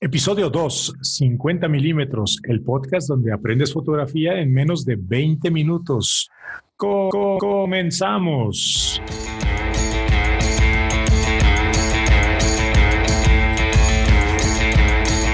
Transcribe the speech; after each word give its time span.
Episodio 0.00 0.48
2, 0.48 0.94
50 1.02 1.66
milímetros, 1.66 2.38
el 2.44 2.62
podcast 2.62 3.08
donde 3.08 3.32
aprendes 3.32 3.72
fotografía 3.72 4.38
en 4.38 4.52
menos 4.52 4.84
de 4.84 4.94
20 4.94 5.50
minutos. 5.50 6.30
comenzamos. 6.76 9.02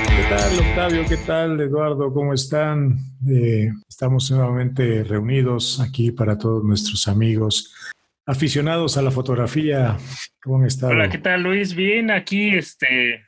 ¿Qué 0.09 0.25
tal, 0.31 0.59
Octavio? 0.59 1.05
¿Qué 1.11 1.17
tal, 1.27 1.61
Eduardo? 1.61 2.11
¿Cómo 2.15 2.33
están? 2.33 2.97
Eh, 3.29 3.71
estamos 3.87 4.31
nuevamente 4.31 5.05
reunidos 5.05 5.79
aquí 5.79 6.11
para 6.11 6.39
todos 6.39 6.65
nuestros 6.65 7.07
amigos 7.07 7.71
aficionados 8.25 8.97
a 8.97 9.03
la 9.03 9.11
fotografía. 9.11 9.99
¿Cómo 10.43 10.65
estado? 10.65 10.93
Hola, 10.93 11.11
¿qué 11.11 11.19
tal, 11.19 11.43
Luis? 11.43 11.75
Bien, 11.75 12.11
aquí, 12.11 12.57
este, 12.57 13.27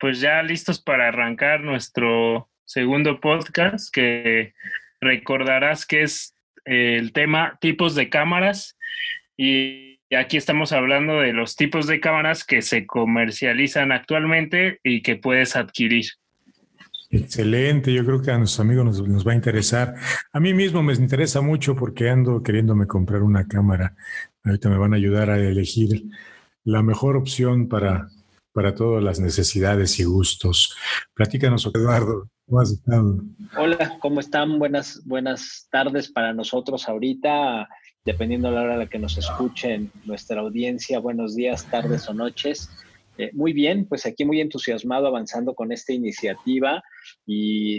pues 0.00 0.20
ya 0.20 0.42
listos 0.42 0.80
para 0.80 1.08
arrancar 1.08 1.60
nuestro 1.60 2.48
segundo 2.64 3.20
podcast, 3.20 3.92
que 3.92 4.54
recordarás 5.00 5.86
que 5.86 6.02
es 6.02 6.34
eh, 6.64 6.96
el 6.98 7.12
tema 7.12 7.58
tipos 7.60 7.94
de 7.94 8.08
cámaras. 8.08 8.78
Y 9.36 10.00
aquí 10.16 10.38
estamos 10.38 10.72
hablando 10.72 11.20
de 11.20 11.34
los 11.34 11.54
tipos 11.54 11.86
de 11.86 12.00
cámaras 12.00 12.44
que 12.44 12.62
se 12.62 12.86
comercializan 12.86 13.92
actualmente 13.92 14.80
y 14.82 15.02
que 15.02 15.16
puedes 15.16 15.54
adquirir. 15.54 16.06
Excelente, 17.10 17.92
yo 17.92 18.04
creo 18.06 18.22
que 18.22 18.30
a 18.30 18.38
nuestros 18.38 18.60
amigos 18.60 18.84
nos, 18.84 19.08
nos, 19.08 19.26
va 19.26 19.32
a 19.32 19.34
interesar. 19.34 19.94
A 20.32 20.40
mí 20.40 20.54
mismo 20.54 20.82
me 20.82 20.94
interesa 20.94 21.40
mucho 21.40 21.74
porque 21.76 22.08
ando 22.08 22.42
queriéndome 22.42 22.86
comprar 22.86 23.22
una 23.22 23.46
cámara. 23.46 23.94
Ahorita 24.44 24.70
me 24.70 24.78
van 24.78 24.94
a 24.94 24.96
ayudar 24.96 25.28
a 25.28 25.38
elegir 25.38 26.04
la 26.64 26.82
mejor 26.82 27.16
opción 27.16 27.68
para, 27.68 28.08
para 28.52 28.74
todas 28.74 29.02
las 29.02 29.20
necesidades 29.20 29.98
y 30.00 30.04
gustos. 30.04 30.76
Platícanos, 31.14 31.70
Eduardo. 31.74 32.28
Hola, 33.56 33.98
¿cómo 34.00 34.18
están? 34.18 34.58
Buenas, 34.58 35.02
buenas 35.04 35.68
tardes 35.70 36.10
para 36.10 36.34
nosotros 36.34 36.88
ahorita, 36.88 37.68
dependiendo 38.04 38.48
de 38.48 38.54
la 38.56 38.62
hora 38.62 38.74
a 38.74 38.78
la 38.78 38.86
que 38.88 38.98
nos 38.98 39.16
escuchen 39.18 39.92
nuestra 40.04 40.40
audiencia. 40.40 40.98
Buenos 40.98 41.36
días, 41.36 41.64
tardes 41.70 42.08
o 42.08 42.14
noches. 42.14 42.68
Eh, 43.18 43.30
muy 43.34 43.52
bien, 43.52 43.86
pues 43.86 44.04
aquí 44.04 44.24
muy 44.24 44.40
entusiasmado 44.40 45.06
avanzando 45.06 45.54
con 45.54 45.70
esta 45.70 45.92
iniciativa 45.92 46.82
y 47.24 47.78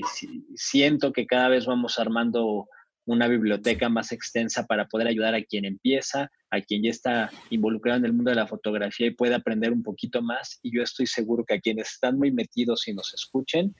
siento 0.56 1.12
que 1.12 1.26
cada 1.26 1.50
vez 1.50 1.66
vamos 1.66 2.00
armando 2.00 2.70
una 3.06 3.28
biblioteca 3.28 3.90
más 3.90 4.12
extensa 4.12 4.66
para 4.66 4.88
poder 4.88 5.08
ayudar 5.08 5.36
a 5.36 5.44
quien 5.44 5.66
empieza, 5.66 6.30
a 6.50 6.62
quien 6.62 6.84
ya 6.84 6.92
está 6.92 7.32
involucrado 7.50 8.00
en 8.00 8.06
el 8.06 8.14
mundo 8.14 8.30
de 8.30 8.36
la 8.36 8.48
fotografía 8.48 9.08
y 9.08 9.16
puede 9.16 9.36
aprender 9.36 9.72
un 9.72 9.84
poquito 9.84 10.22
más. 10.22 10.60
Y 10.62 10.76
yo 10.76 10.84
estoy 10.84 11.08
seguro 11.08 11.44
que 11.46 11.56
a 11.56 11.60
quienes 11.60 11.92
están 11.92 12.18
muy 12.18 12.32
metidos 12.32 12.88
y 12.88 12.94
nos 12.94 13.14
escuchen, 13.14 13.76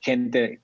gente 0.00 0.62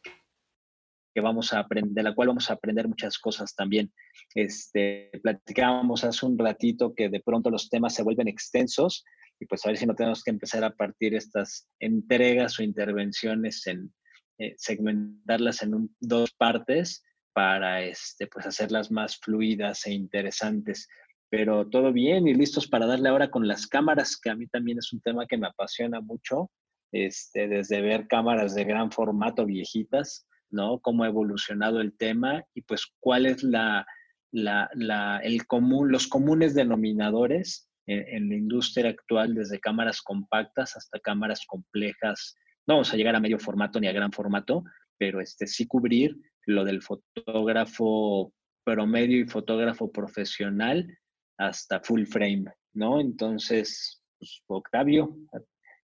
que 1.14 1.20
vamos 1.20 1.52
a 1.52 1.60
aprender, 1.60 1.92
de 1.92 2.02
la 2.02 2.14
cual 2.14 2.28
vamos 2.28 2.50
a 2.50 2.54
aprender 2.54 2.88
muchas 2.88 3.18
cosas 3.18 3.54
también. 3.54 3.92
Este, 4.34 5.10
platicábamos 5.22 6.04
hace 6.04 6.26
un 6.26 6.38
ratito 6.38 6.94
que 6.94 7.08
de 7.08 7.20
pronto 7.20 7.50
los 7.50 7.68
temas 7.68 7.94
se 7.94 8.02
vuelven 8.02 8.28
extensos 8.28 9.04
y 9.40 9.46
pues 9.46 9.64
a 9.64 9.68
ver 9.68 9.78
si 9.78 9.86
no 9.86 9.94
tenemos 9.94 10.22
que 10.22 10.30
empezar 10.30 10.64
a 10.64 10.74
partir 10.74 11.14
estas 11.14 11.68
entregas 11.78 12.58
o 12.58 12.62
intervenciones 12.62 13.66
en 13.66 13.92
eh, 14.38 14.54
segmentarlas 14.56 15.62
en 15.62 15.90
dos 16.00 16.32
partes 16.32 17.02
para 17.38 17.82
este, 17.82 18.26
pues 18.26 18.46
hacerlas 18.46 18.90
más 18.90 19.16
fluidas 19.16 19.86
e 19.86 19.92
interesantes. 19.92 20.88
Pero 21.30 21.68
todo 21.68 21.92
bien 21.92 22.26
y 22.26 22.34
listos 22.34 22.66
para 22.66 22.84
darle 22.84 23.10
ahora 23.10 23.30
con 23.30 23.46
las 23.46 23.68
cámaras, 23.68 24.16
que 24.20 24.30
a 24.30 24.34
mí 24.34 24.48
también 24.48 24.78
es 24.78 24.92
un 24.92 25.00
tema 25.00 25.24
que 25.24 25.38
me 25.38 25.46
apasiona 25.46 26.00
mucho, 26.00 26.50
este, 26.90 27.46
desde 27.46 27.80
ver 27.80 28.08
cámaras 28.08 28.56
de 28.56 28.64
gran 28.64 28.90
formato 28.90 29.46
viejitas, 29.46 30.26
¿no? 30.50 30.80
Cómo 30.80 31.04
ha 31.04 31.06
evolucionado 31.06 31.80
el 31.80 31.96
tema 31.96 32.42
y 32.54 32.62
pues 32.62 32.92
cuál 32.98 33.24
es 33.24 33.44
la, 33.44 33.86
la, 34.32 34.68
la 34.74 35.18
el 35.18 35.46
común, 35.46 35.92
los 35.92 36.08
comunes 36.08 36.56
denominadores 36.56 37.70
en, 37.86 38.30
la 38.30 38.34
industria 38.34 38.90
actual, 38.90 39.36
desde 39.36 39.60
cámaras 39.60 40.02
compactas 40.02 40.76
hasta 40.76 40.98
cámaras 40.98 41.46
complejas. 41.46 42.34
No 42.66 42.74
vamos 42.74 42.92
a 42.92 42.96
llegar 42.96 43.14
a 43.14 43.20
medio 43.20 43.38
formato 43.38 43.78
ni 43.78 43.86
a 43.86 43.92
gran 43.92 44.10
formato, 44.10 44.64
pero 44.98 45.20
este, 45.20 45.46
sí 45.46 45.68
cubrir 45.68 46.16
lo 46.48 46.64
del 46.64 46.82
fotógrafo 46.82 48.32
promedio 48.64 49.20
y 49.20 49.28
fotógrafo 49.28 49.92
profesional 49.92 50.98
hasta 51.36 51.80
full 51.80 52.04
frame, 52.04 52.46
¿no? 52.74 53.00
Entonces, 53.00 54.02
pues, 54.18 54.42
Octavio, 54.46 55.16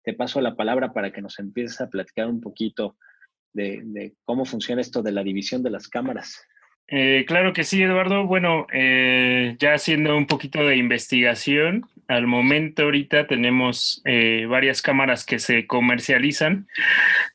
te 0.03 0.15
paso 0.15 0.41
la 0.41 0.57
palabra 0.57 0.93
para 0.93 1.13
que 1.13 1.23
nos 1.23 1.39
empieces 1.39 1.81
a 1.81 1.89
platicar 1.89 2.29
un 2.29 2.41
poquito 2.41 2.97
de, 3.53 4.15
cómo 4.25 4.45
funciona 4.45 4.81
esto 4.81 5.03
de 5.03 5.13
la 5.13 5.23
división 5.23 5.63
de 5.63 5.71
las 5.71 5.89
cámaras. 5.89 6.43
Eh, 6.89 7.25
claro 7.27 7.53
que 7.53 7.65
sí, 7.65 7.83
Eduardo. 7.83 8.27
Bueno, 8.27 8.67
eh, 8.73 9.57
ya 9.59 9.75
haciendo 9.75 10.17
un 10.17 10.27
poquito 10.27 10.67
de 10.67 10.77
investigación, 10.77 11.87
al 12.09 12.27
momento 12.27 12.83
ahorita 12.83 13.27
tenemos 13.27 14.03
eh, 14.05 14.47
varias 14.47 14.83
cámaras 14.83 15.25
que 15.25 15.39
se 15.39 15.67
comercializan. 15.67 16.69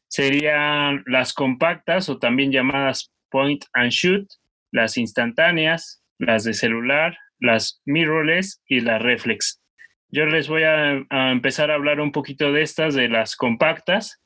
Serían 0.08 1.04
las 1.08 1.34
compactas 1.34 2.10
o 2.10 2.20
también 2.20 2.52
llamadas 2.52 3.12
point 3.30 3.66
and 3.74 3.92
shoot, 3.92 4.28
las 4.72 4.98
instantáneas, 4.98 6.04
las 6.18 6.44
de 6.44 6.54
celular, 6.54 7.18
las 7.40 7.82
mirrorless 7.86 8.62
y 8.68 8.82
las 8.82 9.02
reflex. 9.02 9.62
Yo 10.10 10.26
les 10.26 10.48
voy 10.48 10.64
a, 10.64 11.06
empezar 11.32 11.72
a 11.72 11.76
hablar 11.76 12.00
un 12.02 12.12
poquito 12.12 12.52
de 12.52 12.64
estas, 12.64 12.96
de 12.96 13.10
las 13.10 13.36
compactas. 13.36 14.22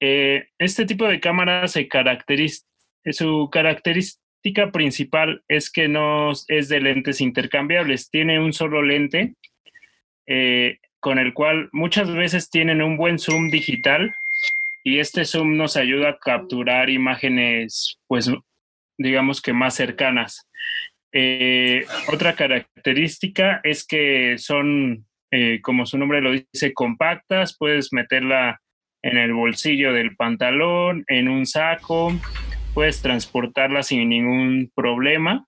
Eh, 0.00 0.48
este 0.58 0.86
tipo 0.86 1.06
de 1.06 1.20
cámara 1.20 1.66
se 1.68 1.88
caracteriza, 1.88 2.64
su 3.10 3.48
característica 3.50 4.70
principal 4.72 5.42
es 5.48 5.70
que 5.70 5.88
no 5.88 6.32
es 6.48 6.68
de 6.68 6.80
lentes 6.80 7.20
intercambiables, 7.20 8.10
tiene 8.10 8.38
un 8.38 8.52
solo 8.52 8.82
lente 8.82 9.34
eh, 10.26 10.78
con 11.00 11.18
el 11.18 11.34
cual 11.34 11.68
muchas 11.72 12.10
veces 12.12 12.50
tienen 12.50 12.80
un 12.80 12.96
buen 12.96 13.18
zoom 13.18 13.50
digital 13.50 14.14
y 14.84 14.98
este 14.98 15.24
zoom 15.24 15.56
nos 15.56 15.76
ayuda 15.76 16.10
a 16.10 16.18
capturar 16.18 16.90
imágenes, 16.90 17.98
pues, 18.06 18.30
digamos 18.98 19.40
que 19.40 19.54
más 19.54 19.74
cercanas. 19.74 20.46
Eh, 21.12 21.86
otra 22.12 22.34
característica 22.34 23.60
es 23.64 23.86
que 23.86 24.36
son, 24.36 25.06
eh, 25.30 25.60
como 25.62 25.86
su 25.86 25.96
nombre 25.96 26.20
lo 26.20 26.32
dice, 26.32 26.74
compactas, 26.74 27.56
puedes 27.58 27.92
meterla 27.92 28.60
en 29.02 29.16
el 29.16 29.32
bolsillo 29.32 29.92
del 29.92 30.16
pantalón, 30.16 31.04
en 31.08 31.28
un 31.28 31.46
saco, 31.46 32.12
puedes 32.74 33.00
transportarla 33.00 33.82
sin 33.82 34.08
ningún 34.08 34.70
problema 34.74 35.46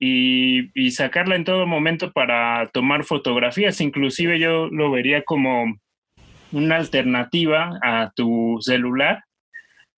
y, 0.00 0.70
y 0.74 0.90
sacarla 0.90 1.36
en 1.36 1.44
todo 1.44 1.66
momento 1.66 2.12
para 2.12 2.68
tomar 2.72 3.04
fotografías. 3.04 3.80
Inclusive 3.80 4.40
yo 4.40 4.68
lo 4.68 4.90
vería 4.90 5.22
como 5.22 5.76
una 6.52 6.76
alternativa 6.76 7.78
a 7.82 8.12
tu 8.14 8.58
celular 8.60 9.24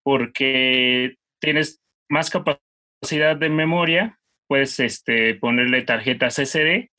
porque 0.02 1.16
tienes 1.40 1.80
más 2.08 2.30
capacidad 2.30 3.36
de 3.36 3.48
memoria, 3.48 4.18
puedes 4.48 4.80
este, 4.80 5.34
ponerle 5.34 5.82
tarjetas 5.82 6.38
SD 6.38 6.91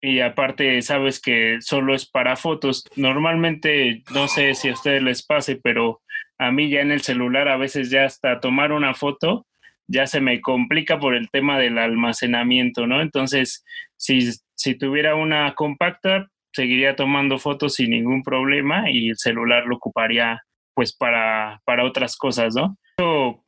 y 0.00 0.20
aparte 0.20 0.80
sabes 0.82 1.20
que 1.20 1.58
solo 1.60 1.94
es 1.94 2.06
para 2.06 2.36
fotos. 2.36 2.84
Normalmente, 2.96 4.02
no 4.12 4.28
sé 4.28 4.54
si 4.54 4.68
a 4.68 4.72
ustedes 4.72 5.02
les 5.02 5.24
pase, 5.24 5.56
pero 5.56 6.02
a 6.38 6.50
mí 6.50 6.68
ya 6.68 6.80
en 6.80 6.92
el 6.92 7.02
celular 7.02 7.48
a 7.48 7.56
veces 7.56 7.90
ya 7.90 8.04
hasta 8.04 8.40
tomar 8.40 8.72
una 8.72 8.94
foto 8.94 9.46
ya 9.86 10.06
se 10.06 10.20
me 10.20 10.40
complica 10.40 10.98
por 10.98 11.14
el 11.14 11.30
tema 11.30 11.58
del 11.58 11.78
almacenamiento, 11.78 12.86
¿no? 12.86 13.00
Entonces, 13.00 13.64
si, 13.96 14.30
si 14.54 14.74
tuviera 14.76 15.14
una 15.14 15.54
compacta, 15.54 16.30
seguiría 16.54 16.96
tomando 16.96 17.38
fotos 17.38 17.74
sin 17.74 17.90
ningún 17.90 18.22
problema 18.22 18.90
y 18.90 19.10
el 19.10 19.16
celular 19.18 19.66
lo 19.66 19.76
ocuparía 19.76 20.42
pues 20.74 20.94
para, 20.94 21.60
para 21.64 21.84
otras 21.84 22.16
cosas, 22.16 22.54
¿no? 22.54 22.78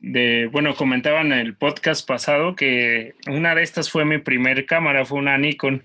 De, 0.00 0.46
bueno, 0.46 0.74
comentaban 0.74 1.32
en 1.32 1.38
el 1.38 1.56
podcast 1.56 2.06
pasado 2.06 2.56
que 2.56 3.14
una 3.28 3.54
de 3.54 3.62
estas 3.62 3.90
fue 3.90 4.04
mi 4.04 4.18
primer 4.18 4.66
cámara, 4.66 5.04
fue 5.04 5.18
una 5.18 5.38
Nikon 5.38 5.84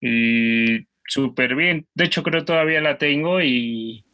y 0.00 0.86
súper 1.06 1.54
bien. 1.54 1.86
De 1.94 2.04
hecho, 2.04 2.22
creo 2.22 2.44
todavía 2.44 2.80
la 2.80 2.96
tengo 2.96 3.42
y, 3.42 4.04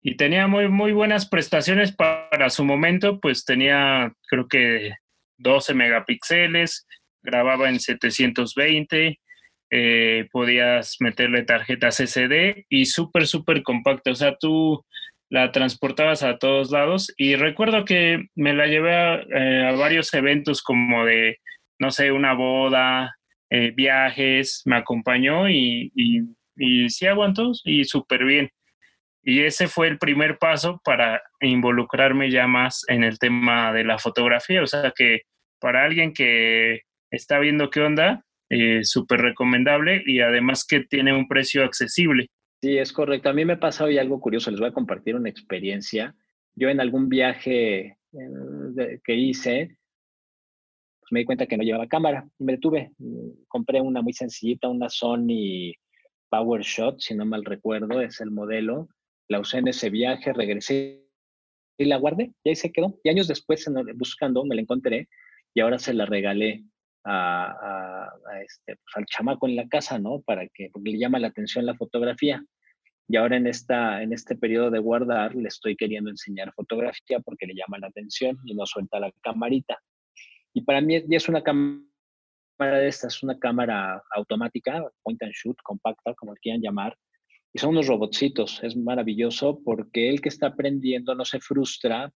y 0.00 0.16
tenía 0.16 0.46
muy, 0.46 0.68
muy 0.68 0.92
buenas 0.92 1.26
prestaciones 1.26 1.92
para 1.92 2.50
su 2.50 2.64
momento, 2.64 3.20
pues 3.20 3.44
tenía 3.44 4.12
creo 4.28 4.46
que 4.46 4.92
12 5.38 5.74
megapíxeles, 5.74 6.86
grababa 7.22 7.68
en 7.68 7.80
720, 7.80 9.18
eh, 9.70 10.28
podías 10.32 10.96
meterle 11.00 11.42
tarjetas 11.42 12.00
SD 12.00 12.66
y 12.68 12.86
súper, 12.86 13.26
súper 13.26 13.62
compacta. 13.62 14.10
O 14.10 14.14
sea, 14.14 14.36
tú 14.38 14.84
la 15.28 15.50
transportabas 15.52 16.22
a 16.22 16.38
todos 16.38 16.70
lados 16.70 17.12
y 17.16 17.34
recuerdo 17.36 17.84
que 17.84 18.26
me 18.34 18.54
la 18.54 18.66
llevé 18.66 18.94
a, 18.94 19.14
eh, 19.14 19.76
varios 19.76 20.12
eventos 20.14 20.62
como 20.62 21.04
de, 21.04 21.38
no 21.78 21.90
sé, 21.90 22.12
una 22.12 22.34
boda, 22.34 23.16
eh, 23.50 23.72
viajes, 23.74 24.62
me 24.66 24.76
acompañó 24.76 25.48
y, 25.48 25.92
y, 25.94 26.88
sí 26.88 27.06
aguantó 27.06 27.52
y 27.64 27.84
súper 27.84 28.24
bien. 28.24 28.50
Y 29.22 29.42
ese 29.42 29.68
fue 29.68 29.88
el 29.88 29.98
primer 29.98 30.38
paso 30.38 30.80
para 30.84 31.22
involucrarme 31.40 32.30
ya 32.30 32.46
más 32.46 32.84
en 32.88 33.04
el 33.04 33.18
tema 33.18 33.72
de 33.72 33.84
la 33.84 33.98
fotografía. 33.98 34.62
O 34.62 34.66
sea 34.66 34.92
que 34.96 35.22
para 35.60 35.84
alguien 35.84 36.12
que 36.14 36.82
está 37.10 37.38
viendo 37.38 37.70
qué 37.70 37.80
onda, 37.80 38.24
eh, 38.48 38.84
súper 38.84 39.20
recomendable 39.20 40.02
y 40.06 40.20
además 40.20 40.64
que 40.64 40.80
tiene 40.80 41.12
un 41.12 41.26
precio 41.26 41.64
accesible. 41.64 42.28
Sí, 42.62 42.78
es 42.78 42.92
correcto. 42.92 43.28
A 43.28 43.32
mí 43.32 43.44
me 43.44 43.56
pasa 43.56 43.84
hoy 43.84 43.98
algo 43.98 44.20
curioso. 44.20 44.50
Les 44.50 44.60
voy 44.60 44.68
a 44.68 44.74
compartir 44.74 45.16
una 45.16 45.28
experiencia. 45.28 46.14
Yo 46.54 46.68
en 46.68 46.80
algún 46.80 47.08
viaje 47.08 47.98
eh, 48.12 49.00
que 49.04 49.14
hice, 49.14 49.76
pues 51.00 51.12
me 51.12 51.20
di 51.20 51.26
cuenta 51.26 51.46
que 51.46 51.56
no 51.56 51.64
llevaba 51.64 51.88
cámara 51.88 52.28
y 52.38 52.44
me 52.44 52.52
detuve. 52.52 52.92
Compré 53.48 53.80
una 53.80 54.00
muy 54.00 54.12
sencillita, 54.12 54.68
una 54.68 54.88
Sony 54.88 55.72
PowerShot, 56.30 57.00
si 57.00 57.14
no 57.14 57.26
mal 57.26 57.44
recuerdo, 57.44 58.00
es 58.00 58.20
el 58.20 58.30
modelo. 58.30 58.88
La 59.28 59.40
usé 59.40 59.58
en 59.58 59.68
ese 59.68 59.90
viaje, 59.90 60.32
regresé 60.32 61.04
y 61.78 61.84
la 61.84 61.98
guardé 61.98 62.32
y 62.44 62.50
ahí 62.50 62.56
se 62.56 62.72
quedó. 62.72 62.98
Y 63.02 63.10
años 63.10 63.28
después, 63.28 63.68
buscando, 63.96 64.44
me 64.44 64.54
la 64.54 64.62
encontré 64.62 65.08
y 65.52 65.60
ahora 65.60 65.78
se 65.78 65.94
la 65.94 66.06
regalé 66.06 66.64
a, 67.06 68.10
este, 68.44 68.76
pues, 68.76 68.96
al 68.96 69.06
chamaco 69.06 69.46
en 69.46 69.56
la 69.56 69.68
casa, 69.68 69.98
¿no? 69.98 70.20
Para 70.22 70.46
que, 70.48 70.70
porque 70.72 70.90
le 70.90 70.98
llama 70.98 71.18
la 71.18 71.28
atención 71.28 71.66
la 71.66 71.76
fotografía. 71.76 72.44
Y 73.08 73.16
ahora 73.16 73.36
en, 73.36 73.46
esta, 73.46 74.02
en 74.02 74.12
este 74.12 74.36
periodo 74.36 74.70
de 74.70 74.80
guardar 74.80 75.34
le 75.34 75.48
estoy 75.48 75.76
queriendo 75.76 76.10
enseñar 76.10 76.52
fotografía 76.52 77.20
porque 77.20 77.46
le 77.46 77.54
llama 77.54 77.78
la 77.78 77.86
atención 77.86 78.36
y 78.44 78.54
no 78.54 78.66
suelta 78.66 78.98
la 78.98 79.12
camarita. 79.22 79.78
Y 80.52 80.62
para 80.62 80.80
mí 80.80 81.00
ya 81.06 81.16
es 81.16 81.28
una 81.28 81.42
cámara 81.42 81.84
de 82.58 82.88
estas, 82.88 83.22
una 83.22 83.38
cámara 83.38 84.02
automática, 84.10 84.84
point 85.02 85.22
and 85.22 85.32
shoot, 85.32 85.56
compacta, 85.62 86.14
como 86.14 86.34
quieran 86.34 86.62
llamar, 86.62 86.96
y 87.52 87.58
son 87.58 87.70
unos 87.70 87.86
robotcitos. 87.86 88.60
Es 88.64 88.76
maravilloso 88.76 89.60
porque 89.64 90.08
el 90.08 90.20
que 90.20 90.30
está 90.30 90.48
aprendiendo 90.48 91.14
no 91.14 91.24
se 91.24 91.40
frustra 91.40 92.12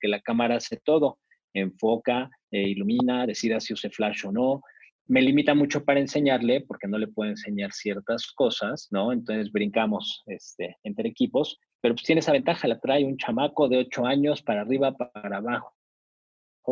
que 0.00 0.08
la 0.08 0.20
cámara 0.20 0.56
hace 0.56 0.76
todo, 0.78 1.18
enfoca, 1.54 2.30
eh, 2.50 2.68
ilumina, 2.68 3.26
decida 3.26 3.60
si 3.60 3.72
use 3.72 3.90
flash 3.90 4.26
o 4.26 4.32
no. 4.32 4.62
Me 5.06 5.22
limita 5.22 5.54
mucho 5.54 5.84
para 5.84 6.00
enseñarle 6.00 6.60
porque 6.62 6.86
no 6.86 6.98
le 6.98 7.08
puedo 7.08 7.30
enseñar 7.30 7.72
ciertas 7.72 8.30
cosas, 8.32 8.88
¿no? 8.90 9.12
Entonces 9.12 9.50
brincamos 9.50 10.22
este, 10.26 10.76
entre 10.82 11.08
equipos, 11.08 11.58
pero 11.80 11.94
pues 11.94 12.04
tiene 12.04 12.20
esa 12.20 12.32
ventaja, 12.32 12.68
la 12.68 12.78
trae 12.78 13.04
un 13.04 13.16
chamaco 13.16 13.68
de 13.68 13.78
8 13.78 14.04
años 14.04 14.42
para 14.42 14.62
arriba, 14.62 14.94
para 14.96 15.38
abajo, 15.38 15.74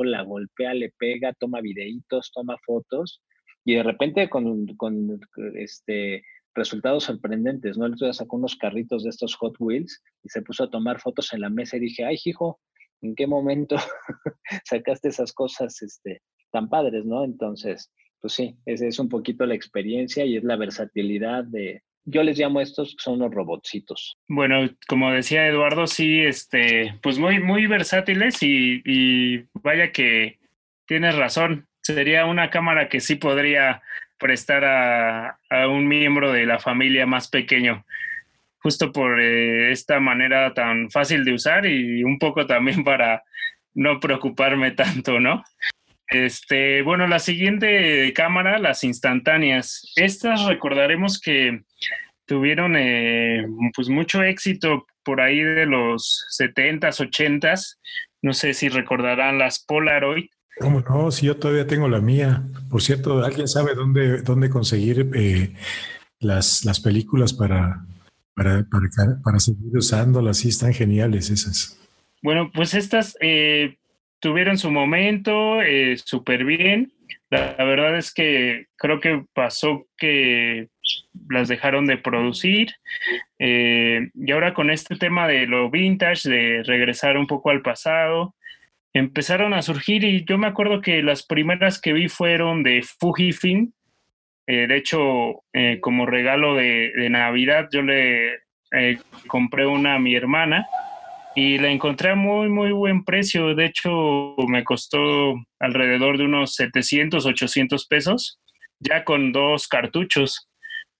la 0.04 0.22
golpea, 0.22 0.74
le 0.74 0.92
pega, 0.98 1.32
toma 1.32 1.60
videitos, 1.60 2.32
toma 2.32 2.56
fotos 2.64 3.22
y 3.64 3.74
de 3.74 3.82
repente 3.82 4.28
con, 4.28 4.66
con 4.76 5.20
este, 5.54 6.22
resultados 6.54 7.04
sorprendentes, 7.04 7.76
¿no? 7.76 7.86
El 7.86 7.94
otro 7.94 8.12
sacó 8.12 8.36
unos 8.36 8.56
carritos 8.56 9.04
de 9.04 9.10
estos 9.10 9.34
Hot 9.36 9.56
Wheels 9.58 10.02
y 10.22 10.28
se 10.28 10.42
puso 10.42 10.64
a 10.64 10.70
tomar 10.70 11.00
fotos 11.00 11.32
en 11.32 11.40
la 11.40 11.50
mesa 11.50 11.76
y 11.76 11.80
dije, 11.80 12.04
ay, 12.04 12.16
hijo, 12.24 12.60
¿en 13.02 13.14
qué 13.14 13.26
momento 13.26 13.76
sacaste 14.64 15.08
esas 15.08 15.32
cosas 15.32 15.80
este, 15.82 16.22
tan 16.50 16.68
padres, 16.68 17.04
no? 17.04 17.24
Entonces, 17.24 17.92
pues 18.20 18.34
sí, 18.34 18.56
esa 18.66 18.86
es 18.86 18.98
un 18.98 19.08
poquito 19.08 19.46
la 19.46 19.54
experiencia 19.54 20.24
y 20.24 20.36
es 20.36 20.44
la 20.44 20.56
versatilidad 20.56 21.44
de, 21.44 21.82
yo 22.04 22.22
les 22.22 22.38
llamo 22.38 22.60
estos 22.60 22.96
son 22.98 23.18
los 23.18 23.32
robotcitos. 23.32 24.16
Bueno, 24.28 24.70
como 24.86 25.10
decía 25.10 25.46
Eduardo, 25.46 25.86
sí, 25.86 26.20
este, 26.20 26.94
pues 27.02 27.18
muy, 27.18 27.40
muy 27.40 27.66
versátiles 27.66 28.42
y, 28.42 28.82
y 28.84 29.44
vaya 29.54 29.92
que 29.92 30.38
tienes 30.86 31.16
razón. 31.16 31.66
Sería 31.82 32.26
una 32.26 32.50
cámara 32.50 32.88
que 32.88 33.00
sí 33.00 33.16
podría 33.16 33.82
prestar 34.18 34.64
a 34.64 35.68
un 35.68 35.86
miembro 35.86 36.32
de 36.32 36.46
la 36.46 36.58
familia 36.58 37.06
más 37.06 37.28
pequeño 37.28 37.84
justo 38.66 38.90
por 38.90 39.20
eh, 39.20 39.70
esta 39.70 40.00
manera 40.00 40.52
tan 40.52 40.90
fácil 40.90 41.24
de 41.24 41.32
usar 41.32 41.66
y 41.66 42.02
un 42.02 42.18
poco 42.18 42.46
también 42.46 42.82
para 42.82 43.22
no 43.74 44.00
preocuparme 44.00 44.72
tanto, 44.72 45.20
¿no? 45.20 45.44
Este, 46.08 46.82
bueno, 46.82 47.06
la 47.06 47.20
siguiente 47.20 48.12
cámara, 48.12 48.58
las 48.58 48.82
instantáneas. 48.82 49.92
Estas 49.94 50.46
recordaremos 50.46 51.20
que 51.20 51.62
tuvieron 52.24 52.74
eh, 52.76 53.46
pues 53.72 53.88
mucho 53.88 54.24
éxito 54.24 54.84
por 55.04 55.20
ahí 55.20 55.44
de 55.44 55.66
los 55.66 56.26
70s, 56.36 57.08
80s. 57.08 57.78
No 58.20 58.32
sé 58.32 58.52
si 58.52 58.68
recordarán 58.68 59.38
las 59.38 59.64
Polaroid. 59.64 60.26
¿Cómo 60.58 60.80
no? 60.80 61.12
Si 61.12 61.26
yo 61.26 61.36
todavía 61.36 61.68
tengo 61.68 61.86
la 61.86 62.00
mía. 62.00 62.42
Por 62.68 62.82
cierto, 62.82 63.24
¿alguien 63.24 63.46
sabe 63.46 63.76
dónde, 63.76 64.22
dónde 64.22 64.50
conseguir 64.50 65.08
eh, 65.14 65.52
las, 66.18 66.64
las 66.64 66.80
películas 66.80 67.32
para, 67.32 67.84
para, 68.36 68.66
para, 69.24 69.40
seguir 69.40 69.76
usándolas, 69.76 70.36
sí, 70.36 70.50
están 70.50 70.74
geniales 70.74 71.30
esas. 71.30 71.80
Bueno, 72.22 72.50
pues 72.52 72.74
estas 72.74 73.16
eh, 73.20 73.78
tuvieron 74.20 74.58
su 74.58 74.70
momento 74.70 75.62
eh, 75.62 75.96
súper 75.96 76.44
bien. 76.44 76.92
La, 77.30 77.54
verdad 77.64 77.96
es 77.96 78.12
que 78.12 78.66
creo 78.76 79.00
que 79.00 79.24
pasó 79.32 79.86
que 79.96 80.68
las 81.30 81.48
dejaron 81.48 81.86
de 81.86 81.96
producir. 81.96 82.72
Eh, 83.38 84.10
y 84.14 84.30
ahora 84.32 84.52
con 84.52 84.70
este 84.70 84.96
tema 84.96 85.26
de 85.26 85.46
lo 85.46 85.70
vintage, 85.70 86.28
de 86.28 86.62
regresar 86.62 87.16
un 87.16 87.26
poco 87.26 87.48
al 87.48 87.62
pasado, 87.62 88.34
empezaron 88.92 89.54
a 89.54 89.62
surgir 89.62 90.04
y 90.04 90.24
yo 90.26 90.36
me 90.36 90.46
acuerdo 90.46 90.82
que 90.82 91.02
las 91.02 91.24
primeras 91.24 91.80
que 91.80 91.94
vi 91.94 92.08
fueron 92.08 92.62
de 92.62 92.82
Fujifilm, 92.82 93.72
eh, 94.46 94.66
de 94.68 94.76
hecho, 94.76 95.42
eh, 95.52 95.80
como 95.80 96.06
regalo 96.06 96.54
de, 96.54 96.92
Navidad, 97.10 97.68
yo 97.72 97.82
le 97.82 98.34
eh, 98.72 98.98
compré 99.26 99.66
una 99.66 99.94
a 99.94 99.98
mi 99.98 100.14
hermana 100.14 100.66
y 101.34 101.58
la 101.58 101.68
encontré 101.68 102.10
a 102.10 102.14
muy, 102.14 102.48
muy 102.48 102.70
buen 102.70 103.04
precio. 103.04 103.54
De 103.54 103.66
hecho, 103.66 104.36
me 104.48 104.62
costó 104.62 105.34
alrededor 105.58 106.16
de 106.16 106.24
unos 106.24 106.54
700, 106.54 107.26
800 107.26 107.86
pesos, 107.86 108.38
ya 108.78 109.04
con 109.04 109.32
dos 109.32 109.66
cartuchos 109.66 110.48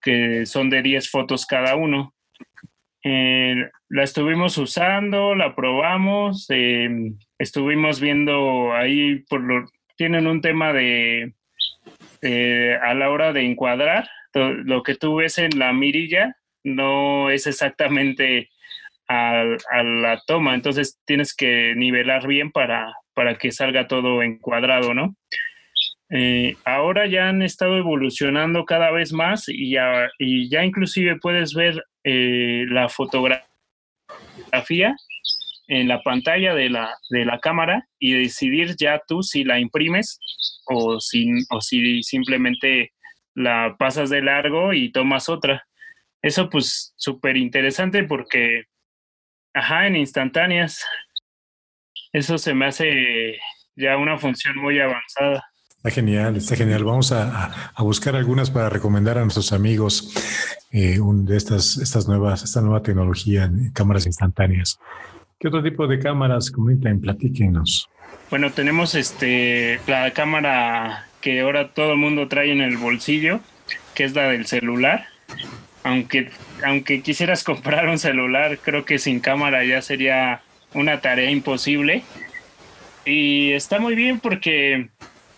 que 0.03 0.45
son 0.45 0.69
de 0.69 0.83
10 0.83 1.09
fotos 1.11 1.47
cada 1.47 1.77
uno. 1.77 2.13
la 3.03 4.03
estuvimos 4.03 4.59
usando, 4.59 5.35
la 5.37 5.55
probamos, 5.55 6.49
estuvimos 7.39 8.01
viendo 8.01 8.73
ahí, 8.75 9.21
por 9.29 9.41
lo, 9.41 9.67
tienen 9.97 10.27
un 10.27 10.41
tema 10.41 10.73
de 10.73 11.35
eh, 12.23 12.79
a 12.83 12.95
la 12.95 13.11
hora 13.11 13.33
de 13.33 13.43
encuadrar, 13.43 14.09
lo 14.35 14.83
que 14.83 14.95
tú 14.95 15.17
ves 15.17 15.39
en 15.39 15.59
la 15.59 15.73
mirilla 15.73 16.37
no 16.63 17.31
es 17.31 17.47
exactamente 17.47 18.51
a, 19.09 19.45
la 19.83 20.21
toma, 20.27 20.55
entonces 20.55 21.01
tienes 21.07 21.35
que 21.35 21.75
nivelar 21.77 22.27
bien 22.27 22.51
para, 22.51 22.93
para 23.15 23.39
que 23.39 23.53
salga 23.53 23.87
todo 23.87 24.23
encuadrado, 24.23 24.95
¿no? 24.95 25.17
Eh, 26.11 26.57
ahora 26.65 27.07
ya 27.07 27.29
han 27.29 27.43
estado 27.43 27.77
evolucionando 27.77 28.65
cada 28.65 28.91
vez 28.93 29.13
más 29.13 29.49
y 29.49 29.71
ya, 29.73 30.09
y 30.19 30.49
ya 30.49 30.65
inclusive 30.65 31.17
puedes 31.21 31.53
ver 31.55 31.85
eh, 32.05 32.65
la 32.69 32.89
fotografía 32.89 33.45
en 35.69 35.89
la 35.89 36.03
pantalla 36.03 36.55
de 36.55 36.71
la, 36.71 36.97
de 37.11 37.25
la 37.25 37.41
cámara 37.41 37.87
y 37.99 38.13
decidir 38.13 38.77
ya 38.79 39.01
tú 39.07 39.23
si 39.23 39.45
la 39.45 39.59
imprimes 39.59 40.19
o 40.67 41.01
si, 41.01 41.29
o 41.51 41.61
si 41.61 42.03
simplemente 42.03 42.93
la 43.35 43.77
pasas 43.79 44.11
de 44.11 44.23
largo 44.23 44.73
y 44.73 44.93
tomas 44.93 45.29
otra. 45.29 45.67
Eso 46.23 46.49
pues 46.49 46.93
súper 46.97 47.37
interesante 47.37 48.05
porque, 48.05 48.65
ajá, 49.55 49.87
en 49.87 49.97
instantáneas, 49.97 50.85
eso 52.13 52.39
se 52.39 52.55
me 52.55 52.67
hace 52.67 53.39
ya 53.77 53.97
una 53.97 54.19
función 54.19 54.57
muy 54.57 54.81
avanzada. 54.81 55.45
Está 55.77 55.91
genial, 55.91 56.37
está 56.37 56.57
genial. 56.57 56.83
Vamos 56.83 57.13
a, 57.13 57.73
buscar 57.79 58.17
algunas 58.17 58.51
para 58.51 58.71
recomendar 58.71 59.19
a 59.19 59.21
nuestros 59.21 59.53
amigos 59.53 60.13
eh, 60.73 60.99
de 60.99 61.37
estas, 61.37 61.77
estas 61.77 62.09
nuevas, 62.09 62.43
esta 62.43 62.61
nueva 62.61 62.83
tecnología 62.83 63.45
en 63.45 63.71
cámaras 63.73 64.07
instantáneas. 64.07 64.79
¿Qué 65.39 65.49
otro 65.49 65.63
tipo 65.63 65.87
de 65.87 65.99
cámaras 65.99 66.51
comentan? 66.51 66.99
Platíquenos. 66.99 67.91
Bueno, 68.31 68.53
tenemos 68.53 68.95
este 68.95 69.79
la 69.87 70.11
cámara 70.13 71.09
que 71.21 71.41
ahora 71.41 71.69
todo 71.75 71.93
el 71.93 71.99
mundo 71.99 72.27
trae 72.27 72.53
en 72.53 72.63
el 72.63 72.79
bolsillo, 72.79 73.41
que 73.95 74.05
es 74.05 74.15
la 74.15 74.29
del 74.31 74.47
celular. 74.47 75.09
Aunque, 75.85 76.31
aunque 76.65 77.03
quisieras 77.03 77.45
comprar 77.45 77.87
un 77.89 77.99
celular, 77.99 78.59
creo 78.63 78.87
que 78.87 78.99
sin 78.99 79.21
cámara 79.21 79.63
ya 79.65 79.83
sería 79.83 80.41
una 80.73 81.03
tarea 81.03 81.31
imposible. 81.31 82.03
Y 83.05 83.53
está 83.53 83.79
muy 83.79 83.95
bien 83.95 84.21
porque 84.21 84.89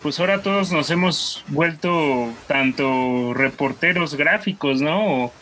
pues 0.00 0.20
ahora 0.20 0.42
todos 0.42 0.70
nos 0.70 0.90
hemos 0.92 1.44
vuelto 1.48 2.32
tanto 2.46 3.34
reporteros 3.34 4.14
gráficos, 4.14 4.80
¿no? 4.80 5.32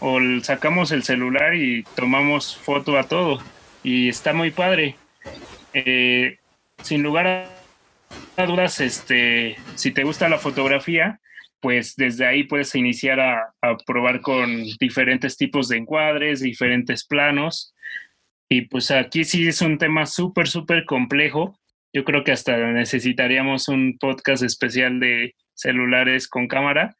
O 0.00 0.20
sacamos 0.42 0.92
el 0.92 1.02
celular 1.02 1.54
y 1.54 1.84
tomamos 1.96 2.58
foto 2.58 2.98
a 2.98 3.04
todo. 3.04 3.40
Y 3.82 4.08
está 4.08 4.32
muy 4.32 4.50
padre. 4.50 4.96
Eh, 5.74 6.38
sin 6.82 7.02
lugar 7.02 7.48
a 8.36 8.46
dudas, 8.46 8.80
este, 8.80 9.56
si 9.74 9.90
te 9.90 10.04
gusta 10.04 10.28
la 10.28 10.38
fotografía, 10.38 11.20
pues 11.60 11.96
desde 11.96 12.26
ahí 12.26 12.44
puedes 12.44 12.74
iniciar 12.74 13.20
a, 13.20 13.54
a 13.60 13.76
probar 13.86 14.20
con 14.20 14.64
diferentes 14.80 15.36
tipos 15.36 15.68
de 15.68 15.78
encuadres, 15.78 16.40
diferentes 16.40 17.04
planos. 17.04 17.74
Y 18.48 18.62
pues 18.62 18.90
aquí 18.90 19.24
sí 19.24 19.48
es 19.48 19.62
un 19.62 19.78
tema 19.78 20.06
súper, 20.06 20.48
súper 20.48 20.84
complejo. 20.84 21.58
Yo 21.92 22.04
creo 22.04 22.24
que 22.24 22.32
hasta 22.32 22.56
necesitaríamos 22.56 23.68
un 23.68 23.96
podcast 23.98 24.42
especial 24.42 24.98
de 24.98 25.34
celulares 25.54 26.26
con 26.26 26.48
cámara, 26.48 26.96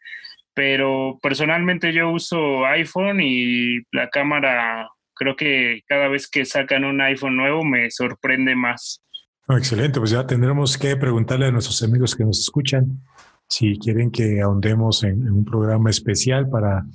pero 0.55 1.19
personalmente 1.23 1.93
yo 1.93 2.11
uso 2.11 2.67
iPhone 2.67 3.21
y 3.21 3.81
la 3.91 4.11
cámara, 4.11 4.91
creo 5.15 5.37
que 5.37 5.83
cada 5.87 6.09
vez 6.09 6.29
que 6.29 6.45
sacan 6.45 6.85
un 6.85 7.01
iPhone 7.01 7.37
nuevo 7.37 7.65
me 7.65 7.91
sorprende 7.91 8.55
más. 8.55 9.03
excelente, 9.49 9.99
pues 9.99 10.11
ya 10.11 10.27
tendremos 10.27 10.79
que 10.79 10.97
preguntarle 10.97 11.47
a 11.47 11.51
nuestros 11.51 11.83
amigos 11.83 12.15
que 12.15 12.25
nos 12.25 12.41
escuchan 12.41 13.03
si 13.49 13.79
quieren 13.79 14.11
que 14.11 14.41
ahondemos 14.41 15.05
en, 15.05 15.31
un 15.31 15.45
programa 15.45 15.91
especial 15.91 16.49
para, 16.49 16.87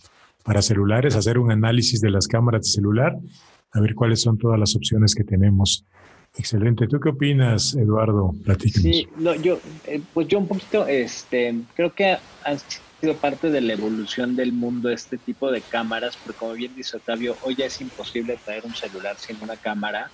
para 0.43 0.63
celulares, 0.63 1.15
hacer 1.15 1.38
un 1.38 1.51
análisis 1.51 2.01
de 2.01 2.09
las 2.09 2.27
cámaras 2.27 2.62
de 2.63 2.69
celular, 2.69 3.15
a 3.74 3.79
ver 3.79 3.93
cuáles 3.93 4.21
son 4.21 4.39
todas 4.39 4.59
las 4.59 4.75
opciones 4.75 5.13
que 5.13 5.24
tenemos. 5.24 5.86
Excelente. 6.36 6.88
¿Tú 6.88 7.00
qué 7.00 7.09
opinas, 7.09 7.75
Eduardo? 7.75 8.33
Platícanos. 8.43 8.81
Sí, 8.81 9.07
no, 9.17 9.36
yo, 9.36 9.59
eh, 9.86 10.01
pues 10.13 10.27
yo 10.27 10.39
un 10.39 10.47
poquito, 10.47 10.88
este, 10.88 11.55
creo 11.75 11.93
que 11.93 12.17
sido 13.00 13.16
parte 13.16 13.50
de 13.51 13.62
la 13.62 13.74
evolución 13.74 14.36
del 14.36 14.54
mundo 14.54 14.89
este 14.89 15.18
tipo 15.18 15.51
de 15.51 15.62
cámaras, 15.62 16.18
porque 16.18 16.38
como 16.38 16.54
bien 16.54 16.74
dice 16.75 16.98
Octavio, 16.98 17.36
hoy 17.44 17.56
ya 17.56 17.66
es 17.66 17.80
imposible 17.80 18.39
traer 18.44 18.66
un 18.66 18.74
celular 18.74 19.18
sin 19.18 19.38
una 19.42 19.56
cámara, 19.56 20.10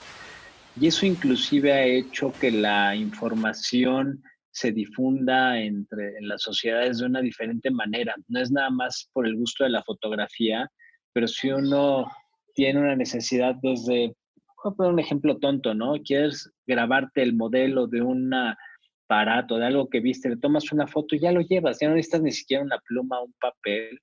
y 0.75 0.88
eso 0.88 1.06
inclusive 1.06 1.72
ha 1.72 1.86
hecho 1.86 2.34
que 2.40 2.52
la 2.52 2.96
información 2.96 4.24
se 4.52 4.72
difunda 4.72 5.60
entre 5.60 6.18
en 6.18 6.28
las 6.28 6.42
sociedades 6.42 7.00
de 7.00 7.06
una 7.06 7.22
diferente 7.22 7.72
manera. 7.72 8.16
No 8.28 8.40
es 8.40 8.52
nada 8.52 8.70
más 8.70 9.10
por 9.13 9.25
el 9.25 9.36
gusto 9.36 9.63
de 9.63 9.72
la 9.72 9.84
fotografía, 9.84 10.70
pero 11.12 11.28
si 11.28 11.52
uno 11.52 12.12
tiene 12.54 12.80
una 12.80 12.96
necesidad 12.96 13.56
desde, 13.62 14.16
voy 14.63 14.72
a 14.72 14.75
poner 14.75 14.94
un 14.94 15.00
ejemplo 15.00 15.38
tonto, 15.38 15.74
¿no? 15.74 15.94
Quieres 16.04 16.52
grabarte 16.68 17.24
el 17.24 17.36
modelo 17.36 17.88
de 17.88 18.02
un 18.02 18.32
aparato, 19.13 19.58
de 19.58 19.65
algo 19.65 19.89
que 19.89 20.00
viste, 20.00 20.29
le 20.29 20.38
tomas 20.38 20.72
una 20.72 20.88
foto 20.88 21.15
y 21.15 21.20
ya 21.20 21.32
lo 21.32 21.41
llevas, 21.41 21.79
ya 21.79 21.88
no 21.88 21.96
necesitas 21.96 22.22
ni 22.22 22.32
siquiera 22.32 22.63
una 22.63 22.79
pluma 22.79 23.22
un 23.22 23.34
papel. 23.39 24.00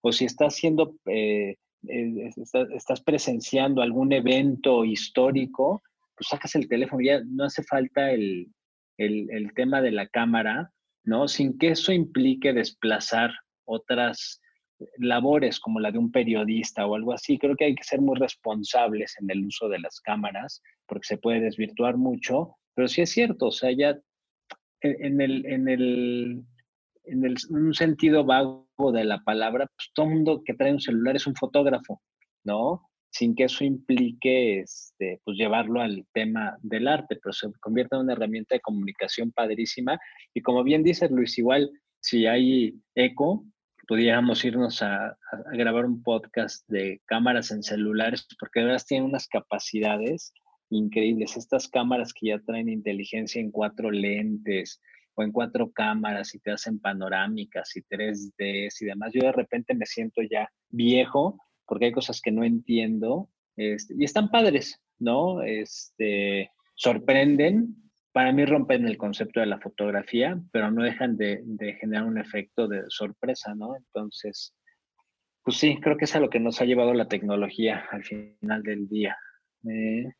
O 0.00 0.12
si 0.12 0.24
estás 0.24 0.54
haciendo, 0.54 0.96
eh, 1.06 1.56
eh, 1.88 2.30
estás 2.74 3.00
presenciando 3.02 3.82
algún 3.82 4.12
evento 4.12 4.84
histórico, 4.84 5.82
pues 6.16 6.28
sacas 6.28 6.54
el 6.56 6.68
teléfono, 6.68 7.02
ya 7.02 7.20
no 7.24 7.44
hace 7.44 7.62
falta 7.62 8.10
el, 8.10 8.48
el, 8.96 9.52
tema 9.54 9.80
de 9.80 9.92
la 9.92 10.08
cámara, 10.08 10.72
¿no? 11.04 11.28
Sin 11.28 11.58
que 11.58 11.68
eso 11.68 11.92
implique 11.92 12.52
desplazar 12.52 13.30
otras 13.64 14.40
labores 14.96 15.58
como 15.60 15.80
la 15.80 15.90
de 15.90 15.98
un 15.98 16.10
periodista 16.10 16.86
o 16.86 16.94
algo 16.94 17.12
así. 17.12 17.38
Creo 17.38 17.56
que 17.56 17.66
hay 17.66 17.74
que 17.74 17.84
ser 17.84 18.00
muy 18.00 18.18
responsables 18.18 19.14
en 19.20 19.30
el 19.30 19.44
uso 19.46 19.68
de 19.68 19.80
las 19.80 20.00
cámaras 20.00 20.62
porque 20.86 21.06
se 21.06 21.18
puede 21.18 21.40
desvirtuar 21.40 21.96
mucho, 21.96 22.56
pero 22.74 22.88
sí 22.88 23.02
es 23.02 23.10
cierto, 23.10 23.46
o 23.46 23.52
sea, 23.52 23.72
ya 23.72 23.98
en, 24.80 25.20
el, 25.20 25.46
en, 25.46 25.68
el, 25.68 26.44
en 27.04 27.24
el, 27.24 27.36
un 27.50 27.74
sentido 27.74 28.24
vago 28.24 28.66
de 28.92 29.04
la 29.04 29.22
palabra, 29.22 29.66
pues 29.66 29.90
todo 29.94 30.06
mundo 30.06 30.42
que 30.44 30.54
trae 30.54 30.72
un 30.72 30.80
celular 30.80 31.16
es 31.16 31.26
un 31.26 31.34
fotógrafo, 31.34 32.00
¿no? 32.44 32.88
sin 33.10 33.34
que 33.34 33.44
eso 33.44 33.64
implique 33.64 34.60
este, 34.60 35.20
pues 35.24 35.36
llevarlo 35.36 35.80
al 35.80 36.06
tema 36.12 36.56
del 36.62 36.88
arte, 36.88 37.18
pero 37.22 37.32
se 37.32 37.50
convierte 37.60 37.96
en 37.96 38.02
una 38.02 38.12
herramienta 38.12 38.54
de 38.54 38.60
comunicación 38.60 39.32
padrísima. 39.32 39.98
Y 40.34 40.42
como 40.42 40.62
bien 40.62 40.82
dice 40.82 41.08
Luis, 41.08 41.38
igual 41.38 41.70
si 42.00 42.26
hay 42.26 42.74
eco, 42.94 43.44
pudiéramos 43.86 44.44
irnos 44.44 44.82
a, 44.82 45.16
grabar 45.52 45.86
un 45.86 46.02
podcast 46.02 46.64
de 46.68 47.00
cámaras 47.06 47.50
en 47.50 47.62
celulares, 47.62 48.26
porque 48.38 48.60
de 48.60 48.66
verdad 48.66 48.84
tienen 48.86 49.08
unas 49.08 49.26
capacidades 49.26 50.32
increíbles. 50.70 51.36
Estas 51.36 51.68
cámaras 51.68 52.12
que 52.12 52.28
ya 52.28 52.38
traen 52.40 52.68
inteligencia 52.68 53.40
en 53.40 53.50
cuatro 53.50 53.90
lentes 53.90 54.80
o 55.14 55.22
en 55.22 55.32
cuatro 55.32 55.70
cámaras 55.72 56.34
y 56.34 56.38
te 56.38 56.52
hacen 56.52 56.78
panorámicas 56.78 57.76
y 57.76 57.82
3D 57.82 58.68
y 58.80 58.84
demás. 58.84 59.12
Yo 59.12 59.22
de 59.22 59.32
repente 59.32 59.74
me 59.74 59.86
siento 59.86 60.22
ya 60.22 60.48
viejo 60.68 61.38
porque 61.66 61.86
hay 61.86 61.92
cosas 61.92 62.20
que 62.20 62.30
no 62.30 62.44
entiendo 62.44 63.28
este, 63.58 63.94
y 63.98 64.04
están 64.04 64.30
padres, 64.30 64.80
¿no? 65.00 65.42
Este, 65.42 66.50
sorprenden, 66.76 67.74
para 68.12 68.32
mí 68.32 68.44
rompen 68.44 68.86
el 68.86 68.96
concepto 68.96 69.40
de 69.40 69.46
la 69.46 69.58
fotografía, 69.58 70.40
pero 70.52 70.70
no 70.70 70.84
dejan 70.84 71.16
de, 71.16 71.42
generar 71.80 72.04
un 72.04 72.18
efecto 72.18 72.68
de 72.68 72.84
sorpresa, 72.88 73.54
¿no? 73.56 73.76
Entonces, 73.76 74.54
pues 75.42 75.56
sí, 75.56 75.78
creo 75.80 75.96
que 75.96 76.04
es 76.04 76.14
a 76.14 76.20
lo 76.20 76.30
que 76.30 76.40
nos 76.40 76.60
ha 76.60 76.64
llevado 76.64 76.94
la 76.94 77.08
tecnología 77.08 77.84
al 77.90 78.04
final 78.04 78.62
del 78.62 78.88
día. 78.88 79.16
Eh, 79.68 80.12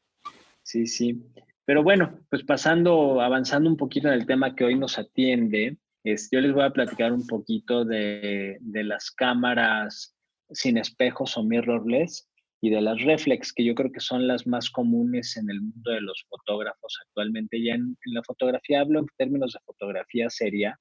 sí, 0.69 0.87
sí. 0.87 1.23
Pero 1.65 1.83
bueno, 1.83 2.21
pues 2.31 2.45
pasando, 2.45 3.21
avanzando 3.21 3.69
un 3.69 3.77
poquito 3.77 4.09
en 4.09 4.15
el 4.15 4.27
tema 4.27 4.55
que 4.55 4.65
hoy 4.65 4.79
nos 4.79 4.99
atiende, 4.99 5.79
es, 6.05 6.29
yo 6.31 6.41
les 6.41 6.53
voy 6.53 6.65
a 6.65 6.71
platicar 6.71 7.13
un 7.13 7.27
poquito 7.27 7.85
de, 7.85 8.59
de 8.61 8.85
las 8.85 9.11
cámaras 9.11 10.15
sin 10.51 10.79
espejos 10.79 11.37
o 11.37 11.43
mirrorless 11.43 12.29
y 12.61 12.71
de 12.71 12.81
las 12.81 13.01
reflex, 13.03 13.53
que 13.53 13.65
yo 13.65 13.75
creo 13.75 13.93
que 13.93 14.01
son 14.01 14.27
las 14.27 14.47
más 14.47 14.71
comunes 14.71 15.37
en 15.37 15.49
el 15.51 15.61
mundo 15.61 15.91
de 15.91 16.01
los 16.01 16.25
fotógrafos 16.29 16.99
actualmente. 17.07 17.63
Ya 17.63 17.75
en, 17.75 17.97
la 18.07 18.23
fotografía 18.25 18.81
hablo 18.81 19.01
en 19.01 19.07
términos 19.17 19.53
de 19.53 19.61
fotografía 19.65 20.29
seria. 20.29 20.79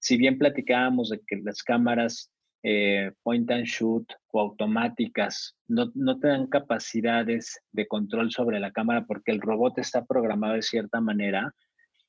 Si 0.00 0.16
bien 0.16 0.38
platicábamos 0.38 1.10
de 1.10 1.20
que 1.26 1.36
las 1.44 1.62
cámaras 1.62 2.32
eh, 2.66 3.12
point 3.22 3.50
and 3.50 3.66
shoot 3.66 4.10
o 4.32 4.40
automáticas 4.40 5.54
no, 5.68 5.92
no 5.94 6.18
te 6.18 6.28
dan 6.28 6.46
capacidades 6.46 7.60
de 7.72 7.86
control 7.86 8.30
sobre 8.32 8.58
la 8.58 8.72
cámara 8.72 9.04
porque 9.06 9.32
el 9.32 9.42
robot 9.42 9.78
está 9.78 10.06
programado 10.06 10.54
de 10.54 10.62
cierta 10.62 10.98
manera, 11.02 11.54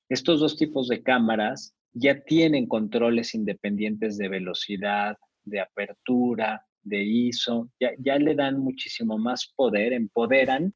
estos 0.08 0.40
dos 0.40 0.56
tipos 0.56 0.88
de 0.88 1.04
cámaras 1.04 1.76
ya 1.92 2.22
tienen 2.22 2.68
controles 2.68 3.36
independientes 3.36 4.18
de 4.18 4.30
velocidad, 4.30 5.18
de 5.44 5.60
apertura, 5.60 6.66
de 6.84 7.04
ISO, 7.04 7.70
ya, 7.78 7.92
ya 8.00 8.18
le 8.18 8.34
dan 8.34 8.58
muchísimo 8.58 9.18
más 9.18 9.52
poder, 9.58 9.92
empoderan 9.92 10.74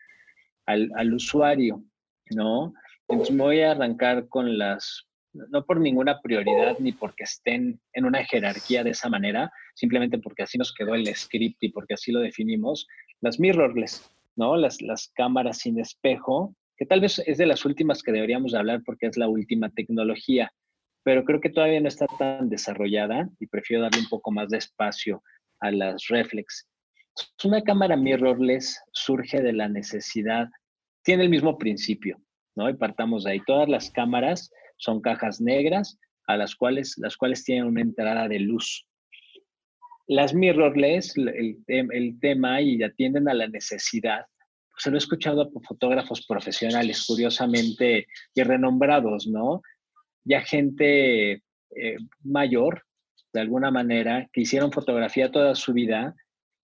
al, 0.66 0.92
al 0.96 1.14
usuario, 1.14 1.86
¿no? 2.32 2.74
Entonces 3.08 3.34
me 3.34 3.44
voy 3.44 3.62
a 3.62 3.72
arrancar 3.72 4.28
con 4.28 4.58
las, 4.58 5.09
no 5.34 5.66
por 5.66 5.80
ninguna 5.80 6.22
prioridad 6.22 6.78
ni 6.80 6.92
porque 6.92 7.24
estén 7.24 7.80
en 7.94 8.06
una 8.06 8.24
jerarquía 8.26 8.84
de 8.84 8.92
esa 8.92 9.10
manera, 9.10 9.52
simplemente 9.76 10.18
porque 10.20 10.44
así 10.44 10.58
nos 10.58 10.74
quedó 10.74 10.96
el 10.96 11.08
script 11.16 11.62
y 11.62 11.70
porque 11.70 11.94
así 11.94 12.12
lo 12.12 12.20
definimos, 12.20 12.88
las 13.22 13.40
mirrorless, 13.40 14.10
¿no? 14.36 14.58
Las, 14.58 14.82
las 14.82 15.12
cámaras 15.16 15.60
sin 15.60 15.80
espejo, 15.80 16.56
que 16.78 16.86
tal 16.86 17.02
vez 17.02 17.20
es 17.26 17.38
de 17.38 17.46
las 17.46 17.66
últimas 17.66 18.02
que 18.02 18.12
deberíamos 18.12 18.54
hablar 18.54 18.82
porque 18.86 19.08
es 19.08 19.18
la 19.18 19.28
última 19.28 19.70
tecnología, 19.70 20.52
pero 21.04 21.24
creo 21.26 21.42
que 21.42 21.50
todavía 21.50 21.80
no 21.82 21.88
está 21.88 22.08
tan 22.18 22.50
desarrollada 22.50 23.30
y 23.40 23.48
prefiero 23.48 23.84
darle 23.84 24.00
un 24.00 24.10
poco 24.10 24.32
más 24.32 24.50
de 24.50 24.58
espacio 24.58 25.22
a 25.60 25.72
las 25.72 26.08
reflex. 26.08 26.68
Una 27.44 27.62
cámara 27.62 27.98
mirrorless 27.98 28.82
surge 28.94 29.42
de 29.42 29.54
la 29.54 29.68
necesidad, 29.68 30.48
tiene 31.04 31.24
el 31.24 31.30
mismo 31.30 31.58
principio, 31.58 32.22
¿no? 32.56 32.70
Y 32.70 32.76
partamos 32.76 33.24
de 33.24 33.32
ahí. 33.32 33.42
Todas 33.46 33.68
las 33.68 33.92
cámaras 33.92 34.52
son 34.80 35.02
cajas 35.02 35.40
negras 35.40 36.00
a 36.26 36.36
las 36.38 36.56
cuales, 36.56 36.96
las 36.98 37.16
cuales 37.16 37.44
tienen 37.44 37.66
una 37.66 37.82
entrada 37.82 38.28
de 38.28 38.40
luz. 38.40 38.86
Las 40.08 40.34
mirrorless, 40.34 41.16
el, 41.16 41.64
el 41.68 42.20
tema 42.20 42.62
y 42.62 42.82
atienden 42.82 43.30
a 43.30 43.34
la 43.36 43.48
necesidad, 43.48 44.26
pues 44.72 44.84
se 44.84 44.90
lo 44.90 44.98
he 44.98 45.00
escuchado 45.00 45.44
a 45.44 45.50
fotógrafos 45.68 46.26
profesionales, 46.26 47.06
curiosamente, 47.08 48.08
y 48.34 48.44
renombrados, 48.44 49.28
¿no? 49.28 49.62
Ya 50.24 50.42
gente 50.42 51.44
eh, 51.76 51.98
mayor 52.24 52.84
de 53.34 53.42
alguna 53.42 53.72
manera, 53.72 54.28
que 54.34 54.42
hicieron 54.42 54.72
fotografía 54.72 55.32
toda 55.32 55.56
su 55.56 55.74
vida 55.74 56.16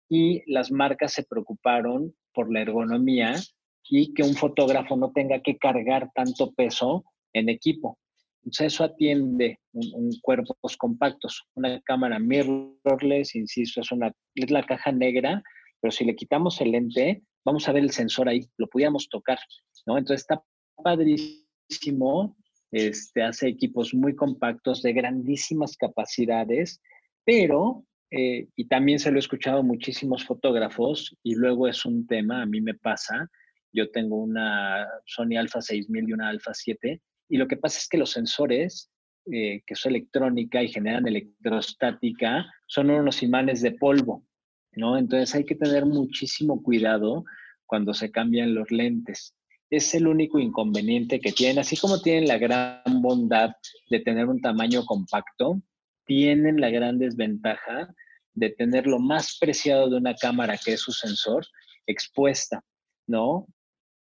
y 0.10 0.41
las 0.51 0.72
marcas 0.72 1.13
se 1.13 1.24
preocuparon 1.24 2.15
por 2.34 2.51
la 2.51 2.62
ergonomía 2.62 3.36
y 3.84 4.13
que 4.13 4.24
un 4.24 4.36
fotógrafo 4.36 4.96
no 4.96 5.12
tenga 5.12 5.41
que 5.41 5.58
cargar 5.58 6.10
tanto 6.13 6.51
peso 6.53 7.06
en 7.33 7.50
equipo. 7.50 7.98
Entonces 8.43 8.74
eso 8.74 8.83
atiende 8.83 9.59
un, 9.74 10.12
cuerpos 10.21 10.77
compactos. 10.77 11.43
Una 11.55 11.81
cámara 11.81 12.19
mirrorless, 12.19 13.36
insisto, 13.36 13.81
es, 13.81 13.91
una, 13.91 14.13
es 14.36 14.50
la 14.50 14.65
caja 14.65 14.91
negra, 14.91 15.43
pero 15.81 15.91
si 15.91 16.05
le 16.05 16.15
quitamos 16.15 16.59
el 16.62 16.71
lente, 16.71 17.24
vamos 17.45 17.67
a 17.67 17.71
ver 17.71 17.83
el 17.83 17.91
sensor 17.91 18.29
ahí, 18.29 18.48
lo 18.57 18.67
pudiéramos 18.67 19.09
tocar, 19.09 19.39
¿no? 19.86 19.98
Entonces 19.98 20.21
está 20.21 20.43
padrísimo 20.83 22.36
este, 22.71 23.24
hace 23.24 23.48
equipos 23.48 23.93
muy 23.93 24.15
compactos 24.15 24.81
de 24.81 24.93
grandísimas 24.93 25.75
capacidades, 25.75 26.81
pero, 27.25 27.86
eh, 28.12 28.48
y 28.55 28.67
también 28.67 29.00
se 29.00 29.12
lo 29.12 29.17
he 29.17 29.19
escuchado 29.19 29.59
a 29.59 29.63
muchísimos 29.63 30.25
fotógrafos, 30.25 31.15
y 31.24 31.36
luego 31.36 31.67
es 31.67 31.86
un 31.86 32.05
tema, 32.05 32.41
a 32.41 32.45
mí 32.45 32.62
me 32.62 32.75
pasa, 32.75 33.29
yo 33.71 33.89
tengo 33.91 34.17
una 34.17 34.88
Sony 35.05 35.38
Alpha 35.38 35.62
6000 35.62 36.09
y 36.09 36.13
una 36.13 36.29
Alpha 36.29 36.53
7, 36.53 37.01
y 37.29 37.38
lo 37.38 37.48
que 37.48 37.57
pasa 37.57 37.77
es 37.77 37.88
que 37.88 37.98
los 37.98 38.12
sensores 38.12 38.91
eh, 39.31 39.62
que 39.67 39.75
es 39.75 39.86
electrónica 39.86 40.63
y 40.63 40.69
generan 40.69 41.07
electrostática, 41.07 42.51
son 42.65 42.89
unos 42.89 43.21
imanes 43.21 43.62
de 43.62 43.74
polvo, 43.74 44.25
¿no? 44.71 44.98
Entonces 44.98 45.36
hay 45.36 45.45
que 45.45 45.55
tener 45.55 45.86
muchísimo 45.86 46.63
cuidado 46.63 47.25
cuando 47.67 47.93
se 47.93 48.09
cambian 48.09 48.55
los 48.55 48.71
lentes. 48.71 49.36
Es 49.69 49.93
el 49.93 50.07
único 50.07 50.39
inconveniente 50.39 51.19
que 51.19 51.31
tienen, 51.31 51.59
así 51.59 51.77
como 51.77 52.01
tienen 52.01 52.27
la 52.27 52.39
gran 52.39 52.81
bondad 53.03 53.51
de 53.91 54.00
tener 54.00 54.25
un 54.25 54.41
tamaño 54.41 54.83
compacto, 54.86 55.62
tienen 56.05 56.59
la 56.59 56.71
gran 56.71 56.98
desventaja 56.98 57.93
de 58.33 58.50
tener 58.50 58.88
lo 58.88 58.98
más 58.98 59.38
preciado 59.39 59.89
de 59.91 59.98
una 59.98 60.15
cámara, 60.15 60.57
que 60.57 60.74
es 60.74 60.81
su 60.81 60.91
sensor, 60.91 61.45
expuesta, 61.86 62.63
¿no? 63.05 63.45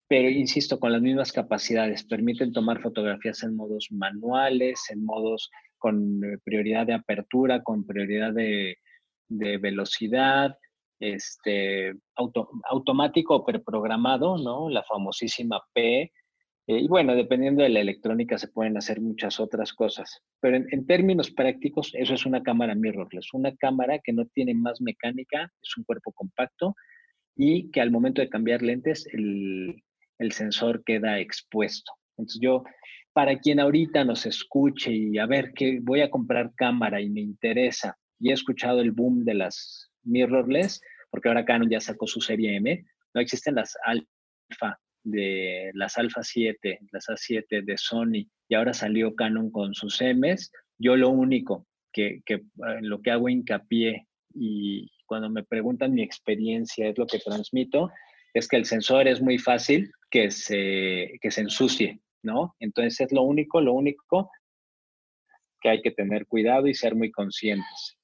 Pero 0.07 0.29
insisto, 0.29 0.79
con 0.79 0.91
las 0.91 1.01
mismas 1.01 1.31
capacidades, 1.31 2.03
permiten 2.03 2.53
tomar 2.53 2.81
fotografías 2.81 3.41
en 3.43 3.55
modos 3.55 3.87
manuales, 3.91 4.79
en 4.89 5.03
modos 5.03 5.49
con 5.77 6.23
eh, 6.23 6.37
prioridad 6.43 6.85
de 6.85 6.93
apertura, 6.93 7.63
con 7.63 7.85
prioridad 7.85 8.33
de, 8.33 8.77
velocidad, 9.27 10.57
este, 10.99 11.93
automático 12.69 13.35
o 13.35 13.45
preprogramado, 13.45 14.37
¿no? 14.37 14.69
La 14.69 14.83
famosísima 14.83 15.59
P, 15.73 16.11
eh, 16.67 16.79
y 16.79 16.87
bueno, 16.87 17.15
dependiendo 17.15 17.61
de 17.61 17.69
la 17.69 17.79
electrónica 17.79 18.39
se 18.39 18.47
pueden 18.47 18.75
hacer 18.77 18.99
muchas 18.99 19.39
otras 19.39 19.71
cosas, 19.73 20.21
pero 20.39 20.57
en, 20.57 20.85
términos 20.87 21.29
prácticos 21.29 21.91
eso 21.93 22.15
es 22.15 22.25
una 22.25 22.41
cámara 22.41 22.73
mirrorless, 22.73 23.33
una 23.33 23.55
cámara 23.55 23.99
que 23.99 24.13
no 24.13 24.25
tiene 24.25 24.55
más 24.55 24.81
mecánica, 24.81 25.51
es 25.61 25.77
un 25.77 25.83
cuerpo 25.83 26.11
compacto 26.11 26.75
y 27.35 27.69
que 27.69 27.81
al 27.81 27.91
momento 27.91 28.21
de 28.21 28.29
cambiar 28.29 28.63
lentes 28.63 29.05
el, 29.13 29.83
el 30.19 30.31
sensor 30.31 30.83
queda 30.83 31.19
expuesto. 31.19 31.91
Entonces 32.17 32.39
yo, 32.41 32.63
para 33.13 33.39
quien 33.39 33.59
ahorita 33.59 34.03
nos 34.03 34.25
escuche 34.25 34.91
y 34.91 35.17
a 35.17 35.25
ver 35.25 35.53
que 35.53 35.79
voy 35.81 36.01
a 36.01 36.09
comprar 36.09 36.53
cámara 36.55 37.01
y 37.01 37.09
me 37.09 37.21
interesa 37.21 37.97
y 38.19 38.29
he 38.29 38.33
escuchado 38.33 38.81
el 38.81 38.91
boom 38.91 39.25
de 39.25 39.33
las 39.33 39.89
mirrorless, 40.03 40.81
porque 41.09 41.29
ahora 41.29 41.45
Canon 41.45 41.69
ya 41.69 41.79
sacó 41.79 42.07
su 42.07 42.21
serie 42.21 42.55
M, 42.55 42.85
no 43.13 43.21
existen 43.21 43.55
las 43.55 43.77
alfa 43.83 44.79
de 45.03 45.71
las 45.73 45.97
Alpha 45.97 46.23
7, 46.23 46.79
las 46.91 47.05
A7 47.07 47.63
de 47.63 47.77
Sony, 47.77 48.27
y 48.49 48.55
ahora 48.55 48.73
salió 48.73 49.15
Canon 49.15 49.51
con 49.51 49.73
sus 49.73 50.01
M's, 50.01 50.51
yo 50.77 50.95
lo 50.95 51.09
único 51.09 51.67
que, 51.93 52.21
en 52.27 52.89
lo 52.89 53.01
que 53.01 53.11
hago 53.11 53.29
hincapié 53.29 54.07
y 54.33 54.91
cuando 55.05 55.29
me 55.29 55.43
preguntan 55.43 55.93
mi 55.93 56.01
experiencia, 56.01 56.89
es 56.89 56.97
lo 56.97 57.05
que 57.05 57.19
transmito, 57.19 57.91
es 58.33 58.47
que 58.47 58.57
el 58.57 58.65
sensor 58.65 59.07
es 59.07 59.21
muy 59.21 59.37
fácil 59.37 59.91
que 60.15 60.31
se, 60.31 61.19
que 61.19 61.29
se 61.29 61.41
ensucie, 61.41 61.99
¿no? 62.23 62.55
Entonces 62.61 63.01
es 63.01 63.11
lo 63.11 63.23
único, 63.23 63.59
lo 63.59 63.73
único 63.73 64.31
que 65.59 65.67
hay 65.67 65.81
que 65.81 65.91
tener 65.91 66.25
cuidado 66.25 66.67
y 66.67 66.73
ser 66.73 66.95
muy 66.95 67.11
conscientes. 67.11 67.97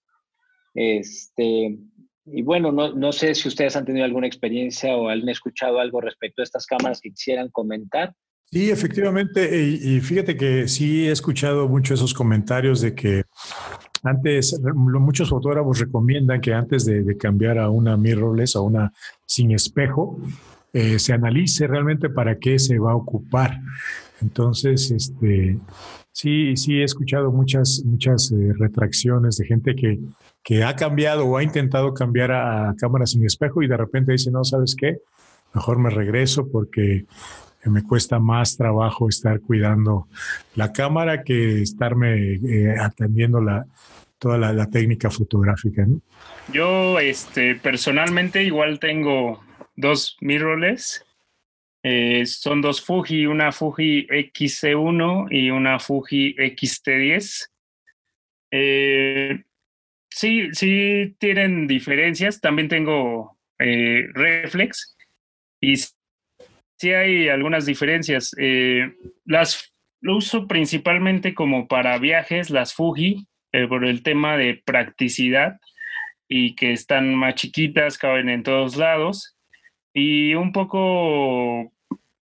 Este, 0.74 1.78
y 2.26 2.42
bueno, 2.42 2.74
no, 2.74 2.94
no, 2.94 3.14
sé 3.14 3.34
si 3.34 3.48
ustedes 3.48 3.78
han 3.78 3.86
tenido 3.86 4.04
alguna 4.04 4.28
experiencia 4.28 4.94
o 4.98 5.08
han 5.08 5.30
escuchado 5.30 5.80
algo 5.80 6.02
respecto 6.02 6.42
a 6.42 6.44
estas 6.44 6.66
cámaras 6.66 7.00
que 7.00 7.12
quisieran 7.12 7.48
comentar. 7.48 8.14
Sí, 8.44 8.70
efectivamente, 8.70 9.64
y, 9.64 10.02
fíjate 10.02 10.36
que 10.36 10.68
sí 10.68 11.08
he 11.08 11.12
escuchado 11.12 11.70
mucho 11.70 11.94
esos 11.94 12.14
comentarios 12.14 12.82
de 12.82 12.94
que 12.94 13.24
antes, 14.04 14.60
muchos 14.76 15.30
fotógrafos 15.30 15.80
recomiendan 15.80 16.42
que 16.42 16.54
antes 16.54 16.84
de, 16.84 17.16
cambiar 17.16 17.58
a 17.58 17.70
una 17.70 17.96
mirrorless, 17.96 18.58
a 18.58 18.60
una 18.60 18.92
sin 19.26 19.52
espejo, 19.52 20.20
eh, 20.74 21.00
se 21.00 21.14
analice 21.14 21.68
realmente 21.68 22.10
para 22.10 22.38
qué 22.38 22.60
se 22.60 22.80
va 22.80 22.92
a 22.92 22.96
ocupar. 22.96 23.60
Entonces, 24.22 24.92
este, 24.92 25.58
sí, 26.12 26.56
sí 26.56 26.80
he 26.80 26.84
escuchado 26.84 27.32
muchas, 27.32 27.82
muchas 27.86 28.32
eh, 28.32 28.54
retracciones 28.58 29.38
de 29.38 29.46
gente 29.46 29.76
que 29.76 30.00
que 30.44 30.64
ha 30.64 30.76
cambiado 30.76 31.26
o 31.26 31.38
ha 31.38 31.44
intentado 31.44 31.94
cambiar 31.94 32.32
a 32.32 32.74
cámara 32.80 33.06
sin 33.06 33.26
espejo 33.26 33.62
y 33.62 33.68
de 33.68 33.78
repente 33.78 34.12
dice, 34.12 34.32
no, 34.32 34.44
¿sabes 34.44 34.76
qué? 34.76 34.98
Mejor 35.54 35.78
me 35.78 35.90
regreso 35.90 36.48
porque 36.52 37.06
me 37.66 37.84
cuesta 37.84 38.18
más 38.18 38.58
trabajo 38.58 39.08
estar 39.08 39.40
cuidando 39.42 40.08
la 40.56 40.72
cámara 40.72 41.24
que 41.24 41.62
estarme 41.62 42.34
eh, 42.36 42.76
atendiendo 42.80 43.40
la, 43.40 43.66
toda 44.18 44.38
la, 44.38 44.66
técnica 44.68 45.12
fotográfica. 45.12 45.86
Yo 46.52 47.00
este, 47.00 47.56
personalmente 47.56 48.44
igual 48.44 48.80
tengo 48.80 49.44
dos 49.82 50.18
mirrorless. 50.22 51.06
Eh, 51.84 52.26
son 52.26 52.62
dos 52.62 52.82
Fuji, 52.82 53.26
una 53.26 53.52
Fuji 53.52 54.08
XC1 54.08 55.28
y 55.32 55.50
una 55.50 55.80
Fuji 55.80 56.36
XT10. 56.36 57.50
Eh, 58.52 59.44
sí, 60.10 60.50
sí 60.54 61.16
tienen 61.20 61.68
diferencias. 61.68 62.40
También 62.40 62.70
tengo 62.70 63.38
eh, 63.60 64.08
reflex 64.14 64.96
y 65.60 65.76
sí 65.76 66.92
hay 66.94 67.30
algunas 67.30 67.66
diferencias. 67.66 68.34
Eh, 68.38 68.96
las 69.26 69.72
lo 70.02 70.18
uso 70.18 70.48
principalmente 70.48 71.36
como 71.36 71.68
para 71.68 71.98
viajes, 72.00 72.50
las 72.50 72.74
Fuji, 72.74 73.28
eh, 73.52 73.68
por 73.68 73.86
el 73.86 74.02
tema 74.02 74.36
de 74.36 74.62
practicidad 74.66 75.60
y 76.28 76.56
que 76.56 76.72
están 76.72 77.14
más 77.14 77.36
chiquitas, 77.36 77.98
caben 77.98 78.30
en 78.30 78.42
todos 78.44 78.78
lados. 78.78 79.38
Y 79.94 80.34
un 80.36 80.52
poco 80.52 81.72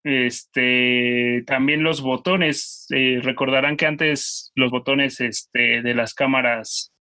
este 0.04 1.44
también 1.46 1.84
los 1.84 2.02
botones 2.02 2.88
recordarán 2.90 3.78
que 3.78 3.86
antes 3.86 4.52
los 4.56 4.72
botones 4.72 5.20
este, 5.20 5.82
de 5.82 5.94
las 5.94 6.14
cámaras 6.14 6.94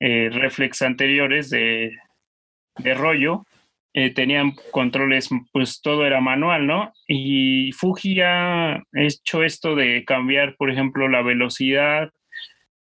eh, 0.00 0.30
reflex 0.30 0.82
anteriores 0.82 1.50
de, 1.50 1.90
rollo, 2.94 3.44
eh, 3.94 4.14
tenían 4.14 4.52
controles, 4.70 5.28
pues 5.52 5.80
todo 5.82 6.06
era 6.06 6.20
manual, 6.20 6.68
¿no? 6.68 6.92
Y 7.08 7.72
Fuji 7.72 8.20
ha 8.20 8.84
hecho 8.92 9.42
esto 9.42 9.74
de 9.74 10.04
cambiar, 10.04 10.54
por 10.56 10.70
ejemplo, 10.70 11.08
la 11.08 11.22
velocidad 11.22 12.12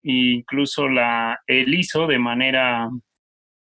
e 0.03 0.13
incluso 0.13 0.89
la, 0.89 1.41
el 1.47 1.73
ISO 1.73 2.09
de 2.09 2.19
manera 2.19 2.89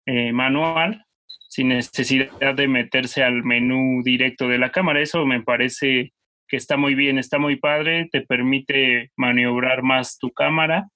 eh, 0.05 0.31
manual, 0.31 1.03
sin 1.51 1.67
necesidad 1.67 2.55
de 2.55 2.67
meterse 2.67 3.23
al 3.23 3.43
menú 3.43 4.01
directo 4.03 4.47
de 4.47 4.57
la 4.57 4.71
cámara. 4.71 5.01
Eso 5.01 5.25
me 5.25 5.43
parece 5.43 6.13
que 6.47 6.55
está 6.55 6.77
muy 6.77 6.95
bien, 6.95 7.17
está 7.17 7.39
muy 7.39 7.57
padre, 7.57 8.07
te 8.11 8.21
permite 8.21 9.11
maniobrar 9.17 9.83
más 9.83 10.17
tu 10.17 10.31
cámara 10.31 10.87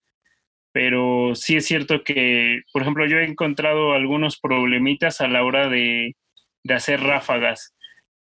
pero 0.75 1.35
sí 1.35 1.55
es 1.55 1.65
cierto 1.65 2.03
que, 2.03 2.63
por 2.73 2.81
ejemplo, 2.81 3.05
yo 3.05 3.17
he 3.17 3.23
encontrado 3.23 3.93
algunos 3.93 4.37
problemitas 4.37 5.21
a 5.21 5.29
la 5.29 5.41
hora 5.45 5.69
de, 5.69 6.17
hacer 6.67 6.99
ráfagas. 6.99 7.73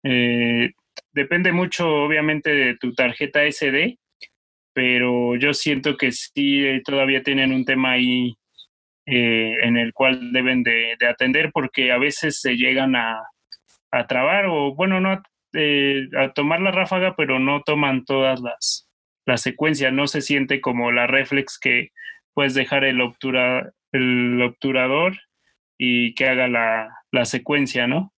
Eh, 0.03 0.69
depende 1.13 1.51
mucho, 1.51 1.89
obviamente, 1.89 2.53
de 2.53 2.77
tu 2.77 2.93
tarjeta 2.93 3.43
SD, 3.43 3.97
pero 4.71 5.35
yo 5.35 5.55
siento 5.55 5.97
que 5.97 6.11
sí 6.11 6.63
todavía 6.85 7.23
tienen 7.23 7.53
un 7.53 7.65
tema 7.65 7.93
ahí 7.93 8.35
eh, 9.05 9.57
en 9.61 9.77
el 9.77 9.93
cual 9.93 10.31
deben 10.31 10.63
de, 10.63 10.97
atender 11.07 11.51
porque 11.53 11.91
a 11.91 11.97
veces 11.97 12.39
se 12.39 12.55
llegan 12.55 12.95
a, 12.95 13.21
a 13.91 14.07
trabar 14.07 14.45
o, 14.47 14.73
bueno, 14.75 14.99
no 14.99 15.21
eh, 15.53 16.07
a 16.17 16.33
tomar 16.33 16.61
la 16.61 16.71
ráfaga, 16.71 17.15
pero 17.15 17.39
no 17.39 17.61
toman 17.61 18.05
todas 18.05 18.41
las, 18.41 18.89
las 19.25 19.41
secuencias, 19.41 19.93
no 19.93 20.07
se 20.07 20.21
siente 20.21 20.61
como 20.61 20.91
la 20.91 21.07
reflex 21.07 21.59
que 21.59 21.89
puedes 22.33 22.53
dejar 22.53 22.83
el, 22.83 23.01
obtura, 23.01 23.71
el 23.91 24.41
obturador 24.41 25.13
y 25.77 26.15
que 26.15 26.27
haga 26.27 26.47
la, 26.47 26.89
la 27.11 27.25
secuencia, 27.25 27.87
¿no? 27.87 28.13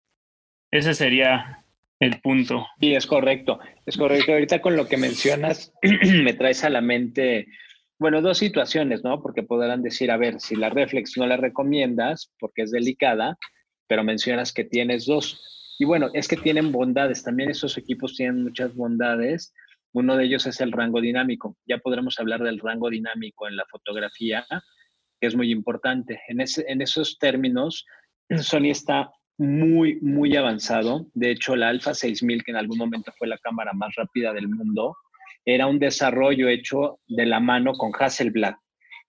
Ese 0.71 0.93
sería 0.93 1.65
el 2.00 2.19
punto. 2.21 2.67
Sí, 2.80 2.93
es 2.93 3.06
correcto, 3.06 3.60
es 3.86 3.98
correcto. 3.98 4.34
Ahorita 4.34 4.62
con 4.62 4.76
lo 4.76 4.88
que 4.88 4.98
mencionas, 4.98 5.74
me 6.24 6.34
traes 6.34 6.63
a 6.63 6.69
la 6.69 6.82
mente, 6.82 7.48
bueno, 7.99 8.21
dos 8.21 8.38
situaciones, 8.38 9.03
¿no? 9.03 9.21
Porque 9.21 9.43
podrán 9.43 9.81
decir, 9.81 10.12
a 10.12 10.17
ver, 10.17 10.39
si 10.39 10.55
la 10.55 10.69
reflex 10.69 11.17
no 11.17 11.25
la 11.25 11.38
recomiendas 11.38 12.31
porque 12.39 12.63
es 12.63 12.71
delicada, 12.71 13.38
pero 13.88 14.03
mencionas 14.03 14.53
que 14.53 14.63
tienes 14.63 15.05
dos. 15.05 15.75
Y 15.79 15.86
bueno, 15.86 16.10
es 16.13 16.27
que 16.27 16.38
tienen 16.38 16.71
bondades, 16.71 17.23
también 17.23 17.49
esos 17.49 17.77
equipos 17.77 18.15
tienen 18.15 18.43
muchas 18.43 18.73
bondades 18.75 19.53
uno 19.95 20.17
de 20.17 20.25
ellos 20.25 20.45
es 20.45 20.60
el 20.60 20.73
rango 20.73 20.99
dinámico. 20.99 21.55
Ya 21.65 21.77
podremos 21.77 22.19
hablar 22.19 22.43
del 22.43 22.60
rango 22.60 22.89
dinámico 22.89 23.47
en 23.47 23.55
la 23.55 23.63
fotografía, 23.65 24.45
que 25.21 25.27
es 25.27 25.38
muy 25.38 25.51
importante. 25.51 26.19
En, 26.27 26.41
en 26.41 26.81
esos 26.81 27.17
términos, 27.17 27.86
Sony 28.41 28.71
está 28.71 29.10
muy, 29.38 30.01
muy 30.01 30.36
avanzado. 30.36 31.08
De 31.13 31.31
hecho, 31.31 31.55
la 31.55 31.69
Alpha 31.69 31.93
6000, 31.93 32.43
que 32.43 32.51
en 32.51 32.58
algún 32.58 32.77
momento 32.77 33.13
fue 33.17 33.29
la 33.29 33.38
cámara 33.38 33.71
más 33.71 33.95
rápida 33.95 34.34
del 34.34 34.49
mundo, 34.49 34.97
era 35.45 35.67
un 35.67 35.79
desarrollo 35.79 36.49
hecho 36.49 36.99
de 37.08 37.25
la 37.25 37.39
mano 37.39 37.73
con 37.73 37.91
Hasselblad. 37.97 38.55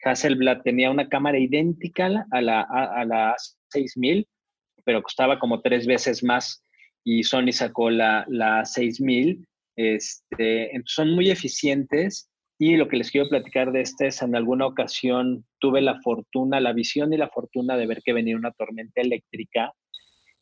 Hasselblad 0.04 0.62
tenía 0.62 0.90
una 0.90 1.08
cámara 1.08 1.38
idéntica 1.38 2.26
a 2.30 2.40
la, 2.40 2.60
a, 2.60 3.04
la 3.04 3.34
6000, 3.70 4.26
pero 4.84 5.02
costaba 5.02 5.38
como 5.38 5.62
tres 5.62 5.86
veces 5.86 6.22
más 6.22 6.62
y 7.02 7.24
Sony 7.24 7.52
sacó 7.52 7.90
la, 7.90 8.24
la 8.28 8.64
6000 8.64 9.46
este, 9.76 10.72
son 10.86 11.14
muy 11.14 11.30
eficientes 11.30 12.30
Y 12.58 12.76
lo 12.76 12.88
que 12.88 12.96
les 12.96 13.10
quiero 13.10 13.28
platicar 13.28 13.70
de 13.70 13.82
este 13.82 14.06
es, 14.06 14.22
en 14.22 14.34
alguna 14.34 14.66
ocasión 14.66 15.44
tuve 15.58 15.82
la 15.82 16.00
fortuna, 16.00 16.58
la 16.58 16.72
visión 16.72 17.12
y 17.12 17.18
la 17.18 17.28
fortuna 17.28 17.76
de 17.76 17.86
ver 17.86 18.00
que 18.02 18.14
venía 18.14 18.36
una 18.36 18.52
tormenta 18.52 19.02
eléctrica. 19.02 19.72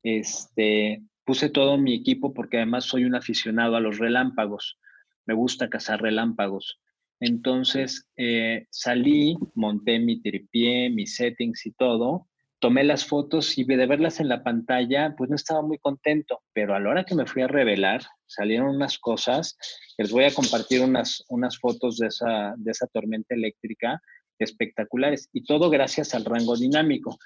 Este, 0.04 1.02
puse 1.24 1.50
todo 1.50 1.76
mi 1.76 1.94
equipo 1.94 2.32
porque 2.32 2.58
además 2.58 2.84
soy 2.84 3.04
un 3.04 3.16
aficionado 3.16 3.74
a 3.74 3.80
los 3.80 3.98
relámpagos. 3.98 4.78
Me 5.26 5.34
gusta 5.34 5.68
cazar 5.68 6.02
relámpagos. 6.02 6.80
Entonces 7.20 8.08
eh, 8.16 8.66
salí, 8.70 9.36
monté 9.54 9.98
mi 9.98 10.20
tripié, 10.20 10.90
mis 10.90 11.16
settings 11.16 11.66
y 11.66 11.72
todo, 11.72 12.28
tomé 12.58 12.82
las 12.82 13.06
fotos 13.06 13.56
y 13.58 13.64
de 13.64 13.86
verlas 13.86 14.20
en 14.20 14.28
la 14.28 14.42
pantalla, 14.42 15.14
pues 15.16 15.30
no 15.30 15.36
estaba 15.36 15.62
muy 15.62 15.78
contento, 15.78 16.42
pero 16.52 16.74
a 16.74 16.80
la 16.80 16.90
hora 16.90 17.04
que 17.04 17.14
me 17.14 17.26
fui 17.26 17.42
a 17.42 17.48
revelar, 17.48 18.02
salieron 18.26 18.74
unas 18.74 18.98
cosas, 18.98 19.56
les 19.98 20.10
voy 20.10 20.24
a 20.24 20.34
compartir 20.34 20.80
unas, 20.80 21.24
unas 21.28 21.58
fotos 21.58 21.98
de 21.98 22.06
esa, 22.08 22.54
de 22.56 22.70
esa 22.70 22.86
tormenta 22.86 23.34
eléctrica 23.34 24.00
espectaculares 24.38 25.28
y 25.32 25.44
todo 25.44 25.70
gracias 25.70 26.14
al 26.14 26.24
rango 26.24 26.56
dinámico. 26.56 27.18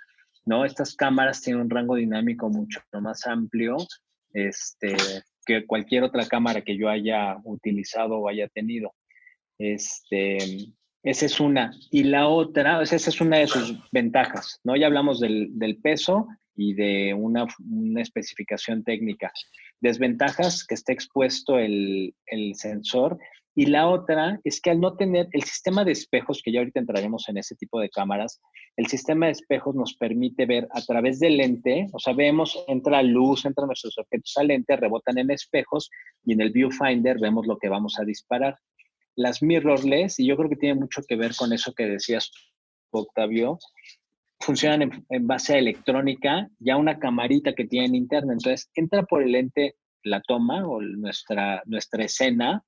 ¿no? 0.45 0.65
Estas 0.65 0.95
cámaras 0.95 1.41
tienen 1.41 1.63
un 1.63 1.71
rango 1.71 1.95
dinámico 1.95 2.49
mucho 2.49 2.81
más 3.01 3.27
amplio 3.27 3.77
este, 4.33 4.97
que 5.49 5.65
cualquier 5.65 6.05
otra 6.05 6.29
cámara 6.29 6.61
que 6.61 6.77
yo 6.77 6.91
haya 6.91 7.39
utilizado 7.43 8.19
o 8.19 8.29
haya 8.29 8.49
tenido. 8.49 8.95
Este, 9.59 10.37
esa 11.03 11.27
es 11.27 11.41
una. 11.41 11.73
Y 11.91 12.05
la 12.05 12.29
otra, 12.29 12.83
esa 12.83 12.97
es 12.97 13.21
una 13.21 13.39
de 13.39 13.47
sus 13.47 13.81
ventajas, 13.91 14.61
¿no? 14.63 14.77
Ya 14.77 14.87
hablamos 14.87 15.21
del, 15.21 15.79
peso 15.83 16.29
y 16.55 16.75
de 16.75 17.15
una, 17.15 17.47
especificación 17.97 18.85
técnica. 18.85 19.33
Desventajas, 19.81 20.67
que 20.67 20.75
esté 20.75 20.93
expuesto 20.93 21.59
el, 21.59 22.15
el 22.27 22.55
sensor 22.55 23.19
y 23.59 23.67
la 23.67 23.89
otra 23.89 24.39
es 24.45 24.61
que 24.61 24.71
al 24.71 24.79
no 24.79 24.95
tener 24.95 25.27
el 25.33 25.43
sistema 25.43 25.85
de 25.85 25.91
espejos, 25.91 26.43
que 26.45 26.53
ya 26.53 26.61
ahorita 26.61 26.79
entraremos 26.79 27.29
en 27.29 27.39
ese 27.39 27.57
tipo 27.57 27.81
de 27.81 27.91
cámaras, 27.91 28.41
el 28.77 28.87
sistema 28.87 29.27
de 29.27 29.33
espejos 29.33 29.75
nos 29.75 29.97
permite 29.97 30.47
ver 30.47 30.69
a 30.71 30.81
través 30.81 31.19
del 31.19 31.39
lente, 31.39 31.89
o 31.93 31.99
sea, 31.99 32.15
vemos, 32.15 32.57
entra 32.69 33.03
luz, 33.03 33.45
entran 33.45 33.67
nuestros 33.67 33.99
objetos 33.99 34.33
al 34.37 34.47
lente, 34.47 34.77
rebotan 34.77 35.19
en 35.19 35.33
espejos 35.33 35.91
y 36.25 36.35
en 36.35 36.41
el 36.41 36.53
viewfinder 36.53 37.19
vemos 37.19 37.49
lo 37.49 37.59
que 37.59 37.69
vamos 37.69 37.99
a 37.99 38.05
disparar. 38.05 38.57
Las 39.17 39.43
mirrorless, 39.43 40.21
y 40.21 40.29
yo 40.29 40.37
creo 40.37 40.51
que 40.51 40.55
tiene 40.55 40.79
mucho 40.79 41.03
que 41.03 41.17
ver 41.17 41.35
con 41.35 41.53
eso 41.53 41.73
que 41.73 41.87
decías, 41.87 42.31
Octavio, 42.93 43.59
funcionan 44.39 45.05
en, 45.09 45.27
base 45.27 45.55
a 45.55 45.59
electrónica, 45.59 46.49
ya 46.61 46.77
una 46.77 47.01
camarita 47.01 47.55
que 47.55 47.67
tienen 47.67 47.97
interna. 47.97 48.35
Entonces, 48.35 48.71
entra 48.77 49.03
por 49.03 49.25
el 49.25 49.33
lente 49.33 49.75
la 50.05 50.21
toma 50.21 50.65
o 50.65 50.81
nuestra, 50.81 51.61
nuestra 51.67 52.05
escena 52.05 52.63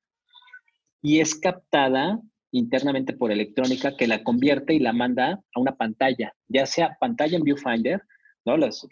y 1.03 1.21
es 1.21 1.35
captada 1.35 2.21
internamente 2.53 3.13
por 3.13 3.31
electrónica 3.31 3.97
que 3.97 4.07
la 4.07 4.23
convierte 4.23 4.75
y 4.75 4.81
la 4.81 4.93
manda 4.93 5.41
a 5.55 5.61
una 5.61 5.77
pantalla, 5.77 6.35
ya 6.49 6.67
sea 6.67 6.97
pantalla 7.01 7.37
en 7.37 7.45
viewfinder, 7.45 8.03
¿no? 8.45 8.57
Las, 8.57 8.87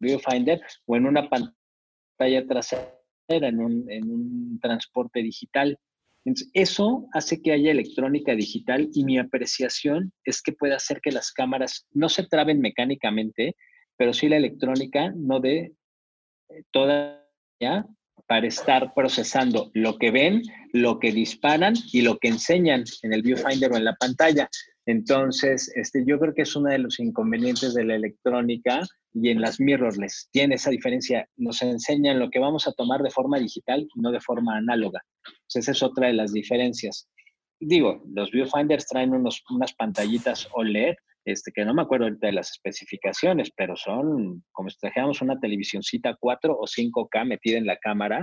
viewfinder 0.00 0.60
o 0.86 0.96
en 0.96 1.06
una 1.06 1.28
pantalla 1.28 2.46
trasera, 2.46 2.90
en 3.28 3.60
un, 3.60 4.58
transporte 4.60 5.22
digital. 5.22 5.78
Entonces, 6.26 6.50
eso 6.54 7.06
hace 7.12 7.40
que 7.40 7.52
haya 7.52 7.70
electrónica 7.70 8.34
digital 8.34 8.88
y 8.92 9.04
mi 9.04 9.18
apreciación 9.18 10.12
es 10.24 10.42
que 10.42 10.52
puede 10.52 10.74
hacer 10.74 11.00
que 11.00 11.12
las 11.12 11.32
cámaras 11.32 11.86
no 11.92 12.08
se 12.08 12.26
traben 12.26 12.60
mecánicamente, 12.60 13.56
pero 13.96 14.12
sí 14.12 14.28
la 14.28 14.36
electrónica 14.36 15.12
no 15.16 15.40
dé 15.40 15.74
eh, 16.50 16.62
toda 16.70 17.26
para 18.26 18.46
estar 18.46 18.94
procesando 18.94 19.70
lo 19.74 19.98
que 19.98 20.10
ven, 20.10 20.42
lo 20.72 20.98
que 20.98 21.12
disparan 21.12 21.74
y 21.92 22.02
lo 22.02 22.18
que 22.18 22.28
enseñan 22.28 22.84
en 23.02 23.12
el 23.12 23.22
viewfinder 23.22 23.72
o 23.72 23.76
en 23.76 23.84
la 23.84 23.94
pantalla. 23.96 24.48
Entonces, 24.86 25.72
este, 25.74 26.04
yo 26.06 26.18
creo 26.18 26.34
que 26.34 26.42
es 26.42 26.56
uno 26.56 26.70
de 26.70 26.78
los 26.78 27.00
inconvenientes 27.00 27.74
de 27.74 27.84
la 27.84 27.94
electrónica 27.94 28.86
y 29.14 29.30
en 29.30 29.40
las 29.40 29.60
mirrorless. 29.60 30.28
Tiene 30.30 30.56
esa 30.56 30.70
diferencia. 30.70 31.28
Nos 31.36 31.62
enseñan 31.62 32.18
lo 32.18 32.30
que 32.30 32.38
vamos 32.38 32.66
a 32.66 32.72
tomar 32.72 33.02
de 33.02 33.10
forma 33.10 33.38
digital 33.38 33.86
y 33.94 34.00
no 34.00 34.10
de 34.10 34.20
forma 34.20 34.56
análoga. 34.56 35.02
esa 35.54 35.70
es 35.70 35.82
otra 35.82 36.08
de 36.08 36.14
las 36.14 36.32
diferencias. 36.32 37.08
Digo, 37.60 38.02
los 38.12 38.30
viewfinders 38.30 38.86
traen 38.86 39.14
unos, 39.14 39.42
unas 39.48 39.72
pantallitas 39.72 40.48
OLED 40.52 40.96
este, 41.24 41.52
que 41.52 41.64
no 41.64 41.74
me 41.74 41.82
acuerdo 41.82 42.06
ahorita 42.06 42.26
de 42.26 42.34
las 42.34 42.50
especificaciones, 42.50 43.50
pero 43.56 43.76
son 43.76 44.44
como 44.52 44.70
si 44.70 44.78
trajéramos 44.78 45.22
una 45.22 45.38
televisioncita 45.40 46.16
4 46.18 46.56
o 46.56 46.66
5K 46.66 47.26
metida 47.26 47.58
en 47.58 47.66
la 47.66 47.78
cámara, 47.78 48.22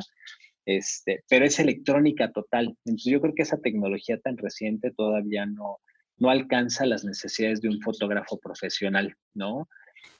este, 0.65 1.23
pero 1.29 1.45
es 1.45 1.59
electrónica 1.59 2.31
total. 2.31 2.75
Entonces 2.85 3.11
yo 3.11 3.21
creo 3.21 3.33
que 3.35 3.43
esa 3.43 3.57
tecnología 3.57 4.19
tan 4.19 4.37
reciente 4.37 4.91
todavía 4.91 5.45
no, 5.45 5.77
no 6.17 6.29
alcanza 6.29 6.85
las 6.85 7.03
necesidades 7.03 7.61
de 7.61 7.69
un 7.69 7.81
fotógrafo 7.81 8.39
profesional, 8.39 9.15
¿no? 9.33 9.67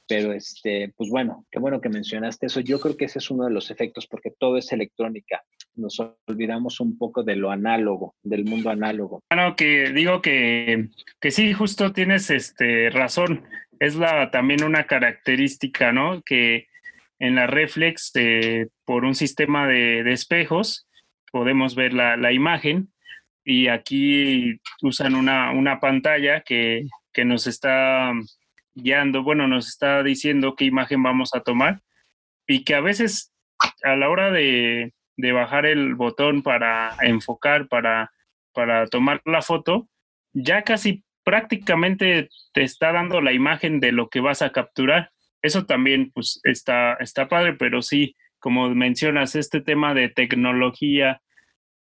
Pero, 0.08 0.34
este, 0.34 0.94
pues 0.98 1.10
bueno, 1.10 1.46
qué 1.50 1.60
bueno 1.60 1.80
que 1.80 1.88
mencionaste 1.88 2.48
eso. 2.48 2.60
Yo 2.60 2.80
creo 2.80 2.98
que 2.98 3.06
ese 3.06 3.20
es 3.20 3.32
uno 3.32 3.46
de 3.46 3.52
los 3.52 3.72
efectos 3.72 4.08
porque 4.08 4.32
todo 4.38 4.58
es 4.58 4.72
electrónica. 4.74 5.41
Nos 5.76 6.00
olvidamos 6.28 6.82
un 6.82 6.98
poco 6.98 7.24
de 7.24 7.38
lo 7.38 7.50
análogo, 7.50 8.15
del 8.22 8.44
mundo 8.44 8.70
análogo. 8.70 9.24
Bueno, 9.30 9.56
que 9.56 9.91
digo 9.91 10.22
que, 10.22 10.89
que 11.22 11.32
sí, 11.32 11.54
justo 11.54 11.94
tienes 11.94 12.30
este, 12.30 12.89
razón. 12.89 13.46
Es 13.80 13.96
la, 13.96 14.32
también 14.32 14.63
una 14.63 14.86
característica, 14.86 15.94
¿no? 15.94 16.22
Que 16.24 16.67
en 17.20 17.36
la 17.36 17.48
reflex, 17.48 18.12
eh, 18.15 18.67
por 18.84 19.06
un 19.06 19.15
sistema 19.15 19.67
de, 19.67 20.04
de 20.04 20.12
espejos, 20.12 20.88
podemos 21.32 21.76
ver 21.76 21.94
la, 21.94 22.17
la, 22.17 22.34
imagen 22.34 22.91
y 23.46 23.67
aquí 23.67 24.60
usan 24.82 25.15
una, 25.15 25.52
una 25.52 25.80
pantalla 25.80 26.41
que, 26.41 26.88
que 27.13 27.24
nos 27.24 27.48
está 27.48 28.12
guiando, 28.75 29.23
bueno, 29.23 29.47
nos 29.47 29.67
está 29.67 30.03
diciendo 30.03 30.55
qué 30.55 30.65
imagen 30.65 31.03
vamos 31.03 31.34
a 31.34 31.41
tomar 31.41 31.81
y 32.47 32.63
que 32.63 32.75
a 32.75 32.81
veces 32.81 33.34
a 33.84 33.95
la 33.95 34.10
hora 34.10 34.31
de, 34.31 34.93
bajar 35.17 35.65
el 35.65 35.95
botón 35.95 36.41
para 36.41 36.95
enfocar, 37.01 37.67
para, 37.67 38.12
para 38.53 38.88
tomar 38.88 39.21
la 39.25 39.41
foto, 39.41 39.88
ya 40.34 40.63
casi 40.63 41.03
prácticamente 41.23 42.29
te 42.53 42.63
está 42.63 42.91
dando 42.91 43.21
la 43.21 43.34
imagen 43.34 43.79
de 43.79 43.91
lo 43.91 44.10
que 44.10 44.19
vas 44.19 44.41
a 44.41 44.51
capturar. 44.51 45.12
Eso 45.41 45.65
también 45.65 46.12
pues 46.12 46.39
está, 46.43 46.93
está 46.95 47.27
padre, 47.27 47.53
pero 47.53 47.81
sí, 47.81 48.15
como 48.39 48.69
mencionas, 48.73 49.36
este 49.36 49.62
tema 49.62 49.93
de 49.93 50.10
tecnología 50.10 51.21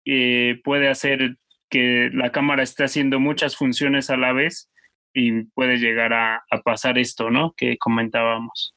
eh, 0.05 0.61
puede 0.63 0.89
hacer 0.89 1.37
que 1.71 2.11
la 2.13 2.33
cámara 2.33 2.63
esté 2.63 2.85
haciendo 2.85 3.21
muchas 3.21 3.57
funciones 3.57 4.11
a 4.11 4.17
la 4.17 4.33
vez 4.33 4.71
y 5.13 5.45
puede 5.45 5.79
llegar 5.79 6.13
a, 6.13 6.43
pasar 6.65 6.99
esto, 6.99 7.31
¿no? 7.31 7.53
Que 7.57 7.77
comentábamos. 7.79 8.75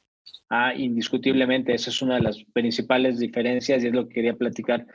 Ah, 0.50 0.74
indiscutiblemente, 0.76 1.74
esa 1.74 1.90
es 1.90 2.02
una 2.02 2.16
de 2.16 2.22
las 2.22 2.44
principales 2.54 3.20
diferencias 3.20 3.84
y 3.84 3.88
es 3.88 3.94
lo 3.94 4.08
que 4.08 4.16
quería 4.16 4.36
platicar. 4.36 4.86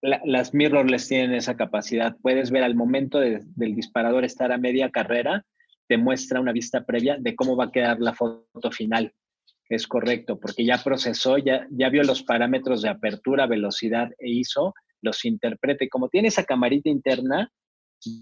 las 0.00 0.52
mirrorless 0.52 1.08
tienen 1.08 1.34
esa 1.34 1.56
capacidad. 1.56 2.16
Puedes 2.22 2.50
ver 2.50 2.64
al 2.64 2.74
momento 2.74 3.20
del 3.20 3.74
disparador 3.74 4.24
estar 4.24 4.50
a 4.50 4.58
media 4.58 4.90
carrera, 4.90 5.44
te 5.88 5.96
muestra 5.96 6.40
una 6.40 6.52
vista 6.52 6.84
previa 6.84 7.16
de 7.18 7.36
cómo 7.36 7.56
va 7.56 7.66
a 7.66 7.72
quedar 7.72 8.00
la 8.00 8.14
foto 8.14 8.70
final. 8.70 9.12
Es 9.68 9.86
correcto, 9.86 10.38
porque 10.38 10.64
ya 10.64 10.82
procesó, 10.82 11.38
ya, 11.38 11.66
ya 11.70 11.88
vio 11.88 12.02
los 12.02 12.22
parámetros 12.22 12.82
de 12.82 12.90
apertura, 12.90 13.46
velocidad 13.46 14.10
e 14.18 14.30
ISO, 14.30 14.74
los 15.02 15.24
interpreta. 15.24 15.84
Y 15.84 15.88
como 15.88 16.08
tiene 16.08 16.28
esa 16.28 16.44
camarita 16.44 16.88
interna, 16.88 17.50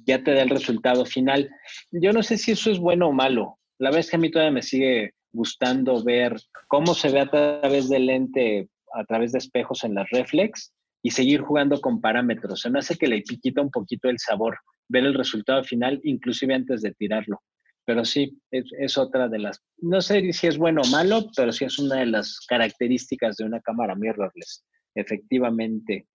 ya 0.06 0.22
te 0.22 0.34
da 0.34 0.42
el 0.42 0.50
resultado 0.50 1.04
final. 1.04 1.50
Yo 1.90 2.12
no 2.12 2.22
sé 2.22 2.38
si 2.38 2.52
eso 2.52 2.70
es 2.70 2.78
bueno 2.78 3.08
o 3.08 3.12
malo. 3.12 3.58
La 3.78 3.90
verdad 3.90 4.00
es 4.00 4.10
que 4.10 4.16
a 4.16 4.20
mí 4.20 4.30
todavía 4.30 4.52
me 4.52 4.62
sigue 4.62 5.12
gustando 5.32 6.02
ver 6.02 6.36
cómo 6.68 6.94
se 6.94 7.10
ve 7.10 7.20
a 7.20 7.30
través 7.30 7.88
del 7.88 8.06
lente, 8.06 8.68
a 8.94 9.04
través 9.04 9.32
de 9.32 9.38
espejos 9.38 9.84
en 9.84 9.94
las 9.94 10.08
reflex 10.10 10.72
y 11.02 11.10
seguir 11.10 11.40
jugando 11.40 11.80
con 11.80 12.00
parámetros. 12.00 12.60
Se 12.60 12.70
me 12.70 12.80
hace 12.80 12.96
que 12.96 13.08
le 13.08 13.22
quita 13.22 13.62
un 13.62 13.70
poquito 13.70 14.08
el 14.08 14.18
sabor, 14.18 14.58
ver 14.88 15.04
el 15.04 15.14
resultado 15.14 15.64
final, 15.64 16.00
inclusive 16.04 16.54
antes 16.54 16.82
de 16.82 16.92
tirarlo. 16.92 17.40
Pero 17.86 18.04
sí, 18.04 18.38
es, 18.50 18.98
otra 18.98 19.28
de 19.28 19.38
las, 19.38 19.62
no 19.78 20.00
sé 20.00 20.32
si 20.32 20.46
es 20.46 20.58
bueno 20.58 20.82
o 20.82 20.90
malo, 20.90 21.26
pero 21.34 21.50
sí 21.50 21.64
es 21.64 21.78
una 21.78 21.96
de 21.96 22.06
las 22.06 22.38
características 22.46 23.36
de 23.36 23.44
una 23.44 23.60
cámara 23.60 23.94
mirrorless. 23.94 24.64
Efectivamente, 24.94 26.06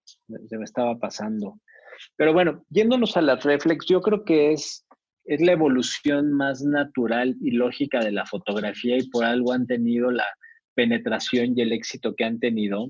se 0.48 0.58
me 0.58 0.64
estaba 0.64 0.98
pasando. 0.98 1.60
Pero 2.16 2.34
bueno, 2.34 2.64
yéndonos 2.70 3.18
a 3.18 3.22
las 3.22 3.44
reflex, 3.44 3.86
yo 3.88 4.02
creo 4.02 4.24
que 4.24 4.54
es, 4.54 4.86
es 5.26 5.42
la 5.42 5.54
evolución 5.54 6.34
más 6.34 6.62
natural 6.64 7.36
y 7.42 7.52
lógica 7.52 8.00
de 8.00 8.12
la 8.12 8.26
fotografía 8.26 8.98
y 8.98 9.10
por 9.10 9.26
algo 9.26 9.52
han 9.52 9.68
tenido 9.68 10.12
la 10.12 10.26
penetración 10.76 11.58
y 11.58 11.62
el 11.62 11.72
éxito 11.72 12.16
que 12.16 12.26
han 12.26 12.40
tenido. 12.40 12.88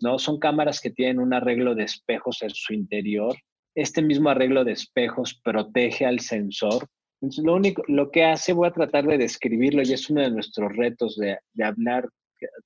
¿no? 0.00 0.18
Son 0.18 0.38
cámaras 0.38 0.80
que 0.80 0.90
tienen 0.90 1.20
un 1.20 1.32
arreglo 1.32 1.74
de 1.74 1.84
espejos 1.84 2.42
en 2.42 2.50
su 2.50 2.74
interior. 2.74 3.36
Este 3.74 4.02
mismo 4.02 4.28
arreglo 4.28 4.64
de 4.64 4.72
espejos 4.72 5.40
protege 5.42 6.04
al 6.04 6.20
sensor. 6.20 6.86
Entonces, 7.20 7.44
lo 7.44 7.54
único, 7.54 7.82
lo 7.86 8.10
que 8.10 8.24
hace, 8.24 8.52
voy 8.52 8.68
a 8.68 8.72
tratar 8.72 9.06
de 9.06 9.16
describirlo 9.16 9.82
y 9.82 9.92
es 9.92 10.10
uno 10.10 10.22
de 10.22 10.30
nuestros 10.30 10.74
retos 10.76 11.16
de, 11.16 11.38
de 11.54 11.64
hablar, 11.64 12.08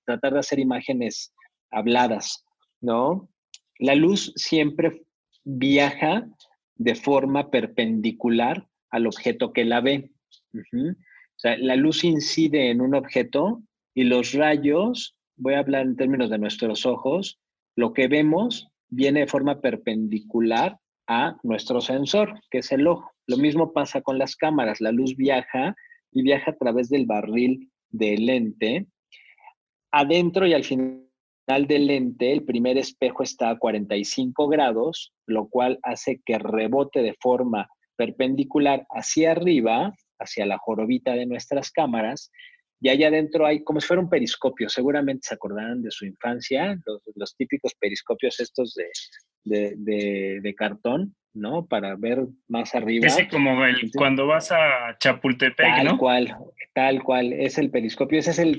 tratar 0.05 0.33
de 0.33 0.39
hacer 0.39 0.59
imágenes 0.59 1.33
habladas, 1.71 2.45
¿no? 2.81 3.29
La 3.79 3.95
luz 3.95 4.33
siempre 4.37 5.03
viaja 5.47 6.29
de 6.75 6.95
forma 6.95 7.51
perpendicular 7.51 8.67
al 8.91 9.07
objeto 9.07 9.53
que 9.53 9.65
la 9.65 9.81
ve. 9.81 10.11
O 10.53 11.39
sea, 11.39 11.57
la 11.57 11.77
luz 11.77 12.05
incide 12.05 12.71
en 12.71 12.81
un 12.81 12.95
objeto 12.95 13.63
y 13.95 14.05
los 14.05 14.33
rayos, 14.33 15.17
voy 15.37 15.55
a 15.55 15.61
hablar 15.61 15.87
en 15.87 15.97
términos 15.97 16.31
de 16.31 16.39
nuestros 16.39 16.85
ojos, 16.85 17.39
lo 17.77 17.93
que 17.93 18.09
vemos 18.09 18.69
viene 18.89 19.21
de 19.21 19.27
forma 19.27 19.61
perpendicular 19.61 20.79
a 21.07 21.37
nuestro 21.43 21.81
sensor, 21.81 22.41
que 22.51 22.59
es 22.59 22.73
el 22.73 22.87
ojo. 22.87 23.11
Lo 23.27 23.37
mismo 23.37 23.73
pasa 23.73 24.01
con 24.01 24.19
las 24.19 24.35
cámaras, 24.35 24.81
la 24.81 24.93
luz 24.93 25.17
viaja 25.17 25.77
y 26.11 26.23
viaja 26.23 26.51
a 26.51 26.57
través 26.57 26.89
del 26.89 27.07
barril 27.07 27.71
del 27.91 28.27
lente. 28.27 28.87
Adentro 29.93 30.47
y 30.47 30.55
al 30.55 30.65
final 30.65 31.06
del 31.47 31.87
lente, 31.87 32.33
el 32.33 32.45
primer 32.45 32.77
espejo 32.77 33.23
está 33.23 33.51
a 33.51 33.59
45 33.59 34.49
grados, 34.49 35.13
lo 35.27 35.49
cual 35.49 35.79
hace 35.83 36.21
que 36.25 36.39
rebote 36.39 37.03
de 37.03 37.15
forma 37.21 37.69
perpendicular 37.97 38.87
hacia 38.91 39.33
arriba, 39.33 39.95
hacia 40.19 40.47
la 40.47 40.59
jorobita 40.59 41.13
de 41.13 41.27
nuestras 41.27 41.71
cámaras, 41.71 42.31
y 42.81 42.91
allá 42.91 43.09
adentro 43.09 43.47
hay 43.47 43.63
como 43.65 43.81
si 43.81 43.87
fuera 43.87 44.03
un 44.03 44.11
periscopio. 44.11 44.69
Seguramente 44.69 45.29
se 45.29 45.35
acordarán 45.35 45.83
de 45.83 45.91
su 45.91 46.05
infancia, 46.05 46.79
los, 47.15 47.37
típicos 47.37 47.75
periscopios 47.81 48.39
estos 48.39 48.75
de, 49.45 49.75
de, 50.43 50.55
cartón, 50.55 51.15
¿no? 51.33 51.67
Para 51.67 51.97
ver 51.97 52.27
más 52.49 52.75
arriba. 52.75 53.07
Ese 53.07 53.29
como 53.29 53.65
el, 53.65 53.91
cuando 53.95 54.27
vas 54.27 54.53
a 54.53 54.97
Chapultepec, 54.99 55.57
tal 55.57 55.97
cual, 55.97 56.37
tal 56.75 57.03
cual, 57.03 57.33
es 57.33 57.57
el 57.57 57.71
periscopio. 57.71 58.19
Ese 58.19 58.33
es 58.33 58.39
el, 58.41 58.59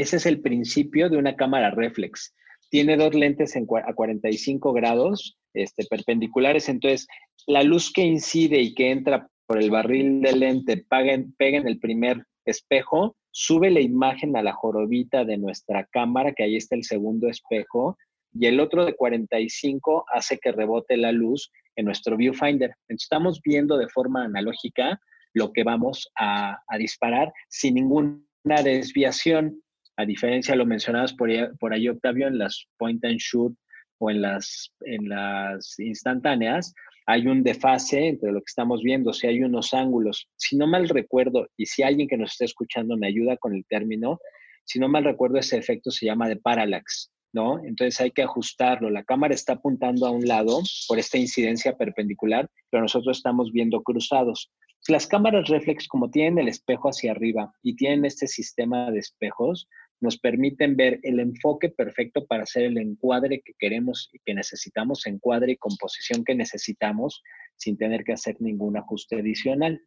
ese 0.00 0.16
es 0.16 0.26
el 0.26 0.40
principio 0.40 1.08
de 1.08 1.16
una 1.16 1.36
cámara 1.36 1.70
reflex. 1.70 2.34
Tiene 2.70 2.96
dos 2.96 3.14
lentes 3.14 3.56
en, 3.56 3.66
a 3.84 3.94
45 3.94 4.72
grados 4.72 5.36
este, 5.54 5.84
perpendiculares, 5.84 6.68
entonces 6.68 7.06
la 7.46 7.62
luz 7.62 7.92
que 7.92 8.02
incide 8.02 8.60
y 8.60 8.74
que 8.74 8.90
entra 8.90 9.28
por 9.46 9.60
el 9.60 9.70
barril 9.70 10.20
del 10.20 10.40
lente 10.40 10.84
pega 10.88 11.12
en 11.12 11.66
el 11.66 11.78
primer 11.80 12.24
espejo, 12.44 13.16
sube 13.32 13.70
la 13.70 13.80
imagen 13.80 14.36
a 14.36 14.42
la 14.42 14.52
jorobita 14.52 15.24
de 15.24 15.38
nuestra 15.38 15.86
cámara, 15.86 16.32
que 16.32 16.44
ahí 16.44 16.56
está 16.56 16.76
el 16.76 16.84
segundo 16.84 17.28
espejo, 17.28 17.96
y 18.32 18.46
el 18.46 18.60
otro 18.60 18.84
de 18.84 18.94
45 18.94 20.04
hace 20.12 20.38
que 20.38 20.52
rebote 20.52 20.96
la 20.96 21.12
luz 21.12 21.50
en 21.76 21.86
nuestro 21.86 22.16
viewfinder. 22.16 22.74
Estamos 22.88 23.40
viendo 23.42 23.76
de 23.76 23.88
forma 23.88 24.24
analógica 24.24 25.00
lo 25.32 25.52
que 25.52 25.64
vamos 25.64 26.10
a, 26.18 26.58
disparar 26.78 27.32
sin 27.48 27.74
ninguna 27.74 28.62
desviación, 28.62 29.60
a 30.00 30.06
diferencia, 30.06 30.56
lo 30.56 30.66
mencionabas 30.66 31.12
por, 31.12 31.30
por 31.58 31.72
ahí, 31.72 31.88
Octavio, 31.88 32.26
en 32.26 32.38
las 32.38 32.66
point 32.78 33.04
and 33.04 33.18
shoot 33.18 33.54
o 33.98 34.10
en 34.10 34.22
las, 34.22 34.72
en 34.86 35.08
las 35.08 35.78
instantáneas, 35.78 36.74
hay 37.06 37.26
un 37.26 37.42
desfase 37.42 38.06
entre 38.06 38.32
lo 38.32 38.40
que 38.40 38.48
estamos 38.48 38.82
viendo, 38.82 39.12
si 39.12 39.26
hay 39.26 39.42
unos 39.42 39.74
ángulos. 39.74 40.28
Si 40.36 40.56
no 40.56 40.66
mal 40.66 40.88
recuerdo, 40.88 41.48
y 41.56 41.66
si 41.66 41.82
alguien 41.82 42.08
que 42.08 42.16
nos 42.16 42.32
está 42.32 42.44
escuchando 42.44 42.96
me 42.96 43.08
ayuda 43.08 43.36
con 43.36 43.54
el 43.54 43.64
término, 43.66 44.20
si 44.64 44.78
no 44.78 44.88
mal 44.88 45.04
recuerdo, 45.04 45.38
ese 45.38 45.58
efecto 45.58 45.90
se 45.90 46.06
llama 46.06 46.28
de 46.28 46.36
parallax, 46.36 47.10
¿no? 47.32 47.58
Entonces 47.64 48.00
hay 48.00 48.12
que 48.12 48.22
ajustarlo. 48.22 48.90
La 48.90 49.04
cámara 49.04 49.34
está 49.34 49.54
apuntando 49.54 50.06
a 50.06 50.10
un 50.12 50.26
lado 50.26 50.60
por 50.86 50.98
esta 50.98 51.18
incidencia 51.18 51.76
perpendicular, 51.76 52.48
pero 52.70 52.82
nosotros 52.82 53.16
estamos 53.16 53.50
viendo 53.52 53.82
cruzados. 53.82 54.50
Las 54.88 55.06
cámaras 55.06 55.48
reflex, 55.48 55.88
como 55.88 56.10
tienen 56.10 56.38
el 56.38 56.48
espejo 56.48 56.88
hacia 56.88 57.10
arriba 57.10 57.52
y 57.62 57.76
tienen 57.76 58.04
este 58.04 58.26
sistema 58.26 58.90
de 58.90 59.00
espejos, 59.00 59.68
nos 60.00 60.18
permiten 60.18 60.76
ver 60.76 60.98
el 61.02 61.20
enfoque 61.20 61.68
perfecto 61.68 62.26
para 62.26 62.44
hacer 62.44 62.64
el 62.64 62.78
encuadre 62.78 63.42
que 63.44 63.52
queremos 63.58 64.08
y 64.12 64.18
que 64.24 64.34
necesitamos, 64.34 65.06
encuadre 65.06 65.52
y 65.52 65.56
composición 65.56 66.24
que 66.24 66.34
necesitamos 66.34 67.22
sin 67.56 67.76
tener 67.76 68.04
que 68.04 68.12
hacer 68.12 68.36
ningún 68.40 68.76
ajuste 68.76 69.20
adicional, 69.20 69.80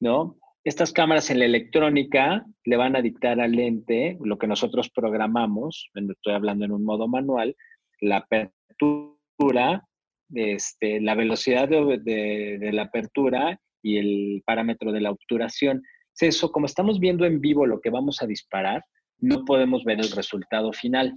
¿no? 0.00 0.38
Estas 0.64 0.92
cámaras 0.92 1.30
en 1.30 1.40
la 1.40 1.44
electrónica 1.44 2.46
le 2.64 2.76
van 2.76 2.96
a 2.96 3.02
dictar 3.02 3.38
al 3.38 3.52
lente 3.52 4.16
lo 4.22 4.38
que 4.38 4.46
nosotros 4.46 4.88
programamos, 4.88 5.90
estoy 5.94 6.32
hablando 6.32 6.64
en 6.64 6.72
un 6.72 6.84
modo 6.84 7.06
manual, 7.06 7.54
la 8.00 8.18
apertura, 8.18 9.86
este, 10.32 11.02
la 11.02 11.14
velocidad 11.14 11.68
de, 11.68 12.70
la 12.72 12.82
apertura 12.82 13.60
y 13.82 13.98
el 13.98 14.42
parámetro 14.46 14.90
de 14.92 15.02
la 15.02 15.10
obturación. 15.10 15.82
Eso, 16.18 16.50
como 16.50 16.64
estamos 16.64 16.98
viendo 16.98 17.26
en 17.26 17.40
vivo 17.42 17.66
lo 17.66 17.80
que 17.80 17.90
vamos 17.90 18.22
a 18.22 18.26
disparar, 18.26 18.82
no 19.24 19.44
podemos 19.44 19.84
ver 19.84 20.00
el 20.00 20.10
resultado 20.10 20.72
final. 20.72 21.14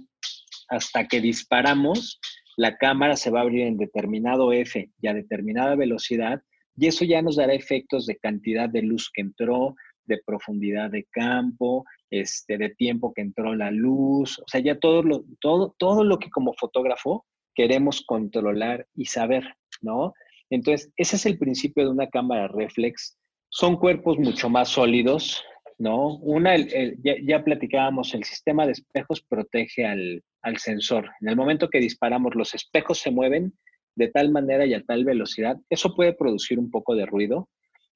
Hasta 0.68 1.06
que 1.06 1.20
disparamos, 1.20 2.20
la 2.56 2.76
cámara 2.76 3.16
se 3.16 3.30
va 3.30 3.40
a 3.40 3.42
abrir 3.42 3.62
en 3.62 3.76
determinado 3.76 4.52
F 4.52 4.90
y 5.00 5.06
a 5.06 5.14
determinada 5.14 5.76
velocidad, 5.76 6.42
y 6.76 6.86
eso 6.86 7.04
ya 7.04 7.22
nos 7.22 7.36
dará 7.36 7.54
efectos 7.54 8.06
de 8.06 8.16
cantidad 8.16 8.68
de 8.68 8.82
luz 8.82 9.10
que 9.12 9.22
entró, 9.22 9.74
de 10.06 10.20
profundidad 10.24 10.90
de 10.90 11.04
campo, 11.10 11.84
este, 12.10 12.56
de 12.56 12.70
tiempo 12.70 13.12
que 13.12 13.20
entró 13.20 13.54
la 13.54 13.70
luz, 13.70 14.38
o 14.38 14.44
sea, 14.46 14.60
ya 14.60 14.78
todo 14.78 15.02
lo, 15.02 15.24
todo, 15.40 15.74
todo 15.78 16.02
lo 16.02 16.18
que 16.18 16.30
como 16.30 16.54
fotógrafo 16.54 17.26
queremos 17.54 18.02
controlar 18.06 18.86
y 18.94 19.04
saber, 19.04 19.44
¿no? 19.82 20.14
Entonces, 20.50 20.90
ese 20.96 21.16
es 21.16 21.26
el 21.26 21.38
principio 21.38 21.84
de 21.84 21.90
una 21.90 22.08
cámara 22.08 22.48
reflex. 22.48 23.18
Son 23.50 23.76
cuerpos 23.76 24.18
mucho 24.18 24.48
más 24.48 24.70
sólidos, 24.70 25.42
¿no? 25.78 26.16
Una, 26.16 26.56
ya, 26.56 27.44
platicábamos, 27.44 28.12
el 28.14 28.24
sistema 28.24 28.66
de 28.66 28.72
espejos 28.72 29.22
protege 29.22 29.86
al, 29.86 30.22
sensor. 30.56 31.10
En 31.20 31.28
el 31.28 31.36
momento 31.36 31.68
que 31.68 31.78
disparamos, 31.78 32.34
los 32.34 32.54
espejos 32.54 32.98
se 32.98 33.10
mueven 33.10 33.52
de 33.94 34.08
tal 34.08 34.30
manera 34.30 34.64
y 34.64 34.74
a 34.74 34.82
tal 34.82 35.04
velocidad. 35.04 35.58
Eso 35.68 35.94
puede 35.94 36.14
producir 36.14 36.58
un 36.58 36.70
poco 36.70 36.94
de 36.94 37.04
ruido, 37.04 37.48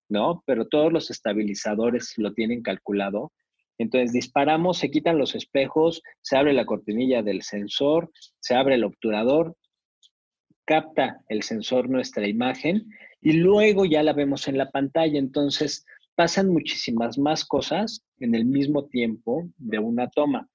¿no? 0.08 0.42
Pero 0.46 0.68
todos 0.68 0.92
los 0.92 1.10
estabilizadores 1.10 2.12
lo 2.18 2.34
tienen 2.34 2.62
calculado. 2.62 3.32
Entonces 3.78 4.12
disparamos, 4.12 4.78
se 4.78 4.90
quitan 4.90 5.16
los 5.16 5.34
espejos, 5.34 6.02
se 6.20 6.36
abre 6.36 6.52
la 6.52 6.66
cortinilla 6.66 7.22
del 7.22 7.42
sensor, 7.42 8.10
se 8.38 8.54
abre 8.54 8.74
el 8.74 8.84
obturador, 8.84 9.56
capta 10.66 11.20
el 11.28 11.42
sensor 11.42 11.88
nuestra 11.88 12.28
imagen 12.28 12.86
y 13.20 13.32
luego 13.32 13.86
ya 13.86 14.02
la 14.02 14.12
vemos 14.12 14.46
en 14.46 14.58
la 14.58 14.70
pantalla. 14.70 15.18
Entonces, 15.18 15.86
pasan 16.14 16.48
muchísimas 16.48 17.18
más 17.18 17.44
cosas 17.44 18.04
en 18.18 18.34
el 18.34 18.44
mismo 18.44 18.86
tiempo 18.86 19.48
de 19.56 19.78
una 19.78 20.08
toma. 20.08 20.48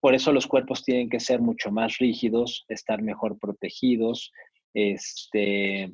Por 0.00 0.14
eso 0.14 0.32
los 0.32 0.46
cuerpos 0.46 0.82
tienen 0.84 1.10
que 1.10 1.20
ser 1.20 1.40
mucho 1.40 1.70
más 1.70 1.98
rígidos, 1.98 2.64
estar 2.68 3.02
mejor 3.02 3.38
protegidos, 3.38 4.32
este, 4.72 5.92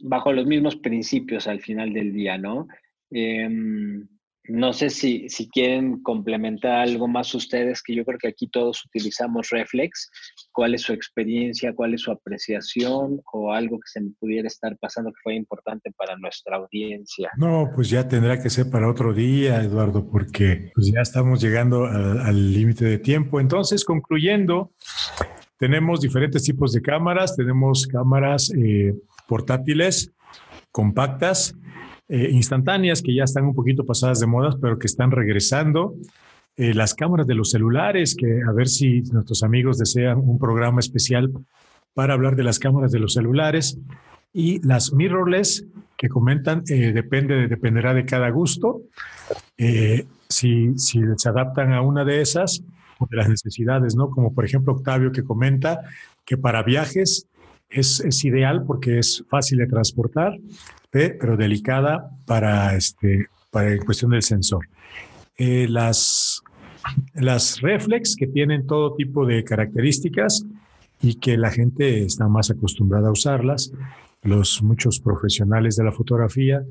bajo 0.00 0.32
los 0.32 0.46
mismos 0.46 0.76
principios 0.76 1.46
al 1.46 1.60
final 1.60 1.92
del 1.92 2.12
día, 2.12 2.36
¿no? 2.36 2.68
Em, 3.10 4.06
no 4.48 4.72
sé 4.72 4.90
si, 4.90 5.28
si 5.28 5.48
quieren 5.48 6.02
complementar 6.02 6.80
algo 6.80 7.06
más 7.06 7.34
ustedes, 7.34 7.82
que 7.82 7.94
yo 7.94 8.04
creo 8.04 8.18
que 8.18 8.28
aquí 8.28 8.48
todos 8.48 8.84
utilizamos 8.86 9.50
Reflex. 9.50 10.10
¿Cuál 10.52 10.74
es 10.74 10.82
su 10.82 10.92
experiencia? 10.92 11.74
¿Cuál 11.74 11.94
es 11.94 12.02
su 12.02 12.10
apreciación? 12.10 13.20
¿O 13.32 13.52
algo 13.52 13.76
que 13.76 13.88
se 13.92 14.00
me 14.00 14.10
pudiera 14.18 14.48
estar 14.48 14.76
pasando 14.78 15.10
que 15.10 15.20
fue 15.22 15.34
importante 15.34 15.92
para 15.96 16.16
nuestra 16.16 16.56
audiencia? 16.56 17.30
No, 17.36 17.70
pues 17.74 17.90
ya 17.90 18.08
tendrá 18.08 18.42
que 18.42 18.50
ser 18.50 18.70
para 18.70 18.88
otro 18.88 19.12
día, 19.12 19.62
Eduardo, 19.62 20.08
porque 20.10 20.70
pues 20.74 20.90
ya 20.92 21.00
estamos 21.00 21.40
llegando 21.40 21.84
al 21.84 22.52
límite 22.52 22.86
de 22.86 22.98
tiempo. 22.98 23.40
Entonces, 23.40 23.84
concluyendo, 23.84 24.72
tenemos 25.58 26.00
diferentes 26.00 26.42
tipos 26.42 26.72
de 26.72 26.80
cámaras. 26.80 27.36
Tenemos 27.36 27.86
cámaras 27.86 28.50
eh, 28.56 28.94
portátiles, 29.26 30.12
compactas, 30.70 31.54
eh, 32.10 32.30
instantáneas 32.32 33.02
que 33.02 33.14
ya 33.14 33.24
están 33.24 33.44
un 33.44 33.54
poquito 33.54 33.84
pasadas 33.84 34.20
de 34.20 34.26
modas, 34.26 34.56
pero 34.60 34.78
que 34.78 34.86
están 34.86 35.10
regresando. 35.10 35.94
Eh, 36.56 36.72
las 36.72 36.94
cámaras 36.94 37.26
de 37.26 37.34
los 37.34 37.50
celulares, 37.50 38.16
que 38.16 38.40
a 38.48 38.52
ver 38.52 38.68
si 38.68 39.02
nuestros 39.12 39.42
amigos 39.42 39.76
desean 39.78 40.18
un 40.18 40.38
programa 40.38 40.80
especial 40.80 41.30
para 41.92 42.14
hablar 42.14 42.34
de 42.34 42.44
las 42.44 42.58
cámaras 42.58 42.92
de 42.92 42.98
los 42.98 43.12
celulares. 43.12 43.78
Y 44.32 44.66
las 44.66 44.92
mirrorless, 44.92 45.66
que 45.98 46.08
comentan, 46.08 46.62
eh, 46.68 46.92
depende, 46.92 47.46
dependerá 47.46 47.92
de 47.92 48.04
cada 48.04 48.30
gusto. 48.30 48.82
si, 50.28 50.78
si 50.78 51.00
se 51.16 51.28
adaptan 51.28 51.72
a 51.72 51.82
una 51.82 52.04
de 52.04 52.20
esas 52.20 52.62
o 52.98 53.06
de 53.06 53.16
las 53.16 53.28
necesidades, 53.28 53.96
¿no? 53.96 54.10
Como 54.10 54.32
por 54.32 54.44
ejemplo 54.44 54.72
Octavio 54.74 55.12
que 55.12 55.24
comenta 55.24 55.80
que 56.24 56.36
para 56.36 56.62
viajes 56.62 57.26
es, 57.68 58.00
es 58.00 58.24
ideal 58.24 58.64
porque 58.66 58.98
es 58.98 59.24
fácil 59.28 59.58
de 59.58 59.66
transportar 59.66 60.38
pero 60.90 61.36
delicada 61.36 62.10
para, 62.26 62.74
este, 62.74 63.26
para 63.50 63.72
en 63.72 63.84
cuestión 63.84 64.10
del 64.10 64.22
sensor. 64.22 64.68
Eh, 65.36 65.66
las, 65.68 66.42
las 67.14 67.60
reflex 67.60 68.16
que 68.16 68.26
tienen 68.26 68.66
todo 68.66 68.94
tipo 68.96 69.26
de 69.26 69.44
características 69.44 70.44
y 71.00 71.14
que 71.16 71.36
la 71.36 71.50
gente 71.50 72.04
está 72.04 72.28
más 72.28 72.50
acostumbrada 72.50 73.08
a 73.08 73.12
usarlas. 73.12 73.72
Los 74.22 74.62
muchos 74.62 74.98
profesionales 74.98 75.76
de 75.76 75.84
la 75.84 75.92
fotografía 75.92 76.62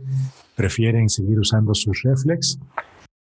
prefieren 0.55 1.09
seguir 1.09 1.39
usando 1.39 1.73
sus 1.73 2.01
reflex. 2.03 2.59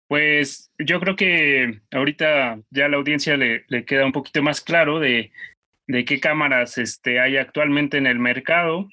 Pues 0.09 0.71
yo 0.79 1.01
creo 1.01 1.17
que 1.17 1.81
ahorita 1.93 2.61
ya 2.71 2.87
a 2.87 2.89
la 2.89 2.97
audiencia 2.97 3.37
le, 3.37 3.65
le 3.69 3.85
queda 3.85 4.07
un 4.07 4.13
poquito 4.13 4.43
más 4.43 4.61
claro 4.61 4.99
de, 4.99 5.33
de 5.87 6.05
qué 6.05 6.21
cámaras 6.21 6.79
este, 6.79 7.21
hay 7.21 7.37
actualmente 7.37 7.99
en 7.99 8.07
el 8.07 8.19
mercado 8.19 8.89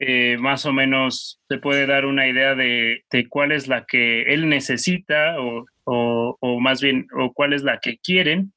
eh, 0.00 0.36
más 0.38 0.66
o 0.66 0.72
menos 0.72 1.40
se 1.48 1.58
puede 1.58 1.86
dar 1.86 2.04
una 2.04 2.26
idea 2.26 2.54
de, 2.54 3.04
cuál 3.28 3.52
es 3.52 3.68
la 3.68 3.84
que 3.84 4.22
él 4.22 4.48
necesita 4.48 5.36
o, 5.40 5.64
o, 5.84 6.60
más 6.60 6.80
bien, 6.80 7.06
o 7.16 7.32
cuál 7.32 7.52
es 7.52 7.62
la 7.62 7.78
que 7.78 7.98
quieren. 7.98 8.52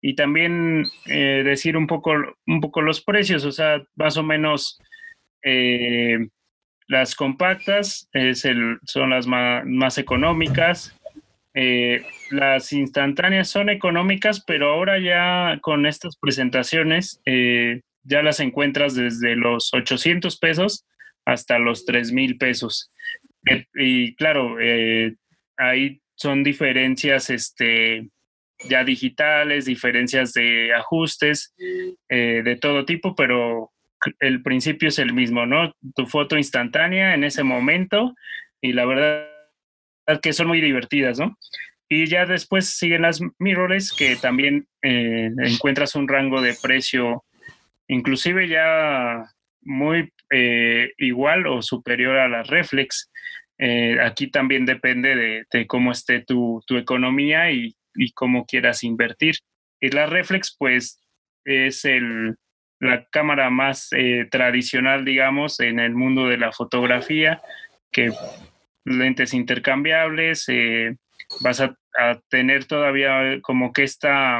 Y 0.00 0.14
también 0.14 0.84
eh, 1.06 1.42
decir 1.44 1.76
un 1.76 1.86
poco, 1.86 2.12
un 2.46 2.60
poco 2.60 2.82
los 2.82 3.02
precios, 3.02 3.44
o 3.44 3.52
sea, 3.52 3.82
más 3.96 4.16
o 4.16 4.22
menos 4.22 4.78
eh, 5.42 6.18
las 6.86 7.14
compactas 7.14 8.08
es 8.12 8.44
el, 8.44 8.78
son 8.84 9.10
las 9.10 9.26
más 9.26 9.98
económicas. 9.98 10.94
las 12.30 12.72
instantáneas 12.72 13.48
son 13.48 13.68
económicas, 13.68 14.42
pero 14.46 14.70
ahora 14.70 14.98
ya 15.00 15.58
con 15.60 15.86
estas 15.86 16.16
presentaciones 16.16 17.20
ya 18.08 18.22
las 18.22 18.40
encuentras 18.40 18.94
desde 18.94 19.36
los 19.36 19.72
800 19.72 20.38
pesos 20.38 20.86
hasta 21.24 21.58
los 21.58 21.84
3 21.84 22.12
mil 22.12 22.38
pesos. 22.38 22.90
Eh, 23.48 23.66
y 23.74 24.14
claro, 24.16 24.58
eh, 24.60 25.14
ahí 25.58 26.00
son 26.14 26.42
diferencias 26.42 27.28
este, 27.30 28.08
ya 28.68 28.82
digitales, 28.82 29.66
diferencias 29.66 30.32
de 30.32 30.74
ajustes 30.74 31.54
eh, 32.08 32.42
de 32.42 32.56
todo 32.56 32.84
tipo, 32.84 33.14
pero 33.14 33.72
el 34.20 34.42
principio 34.42 34.88
es 34.88 34.98
el 34.98 35.12
mismo, 35.12 35.44
¿no? 35.44 35.74
Tu 35.94 36.06
foto 36.06 36.38
instantánea 36.38 37.14
en 37.14 37.24
ese 37.24 37.42
momento 37.42 38.14
y 38.60 38.72
la 38.72 38.86
verdad 38.86 39.26
que 40.22 40.32
son 40.32 40.46
muy 40.46 40.60
divertidas, 40.60 41.18
¿no? 41.18 41.36
Y 41.90 42.06
ya 42.06 42.26
después 42.26 42.68
siguen 42.68 43.02
las 43.02 43.20
mirrorless 43.38 43.92
que 43.92 44.16
también 44.16 44.66
encuentras 44.82 45.94
un 45.94 46.06
rango 46.06 46.42
de 46.42 46.54
precio 46.60 47.24
inclusive 47.88 48.48
ya 48.48 49.24
muy 49.62 50.12
eh, 50.30 50.92
igual 50.98 51.46
o 51.46 51.62
superior 51.62 52.16
a 52.16 52.28
las 52.28 52.46
reflex. 52.46 53.10
Eh, 53.58 53.98
aquí 54.00 54.30
también 54.30 54.66
depende 54.66 55.44
de, 55.50 55.66
cómo 55.66 55.92
esté 55.92 56.24
tu, 56.24 56.62
economía 56.70 57.50
y, 57.50 57.74
cómo 58.14 58.46
quieras 58.46 58.84
invertir. 58.84 59.36
Y 59.80 59.90
la 59.90 60.06
reflex, 60.06 60.54
pues, 60.58 61.02
es 61.44 61.84
el, 61.84 62.36
la 62.78 63.06
cámara 63.10 63.50
más 63.50 63.88
eh, 63.92 64.26
tradicional, 64.30 65.04
digamos, 65.04 65.60
en 65.60 65.80
el 65.80 65.94
mundo 65.94 66.28
de 66.28 66.38
la 66.38 66.52
fotografía, 66.52 67.40
que 67.90 68.12
lentes 68.84 69.34
intercambiables, 69.34 70.46
vas 71.40 71.60
a, 71.60 71.74
tener 72.28 72.64
todavía 72.66 73.40
como 73.42 73.72
que 73.72 73.82
esta 73.82 74.38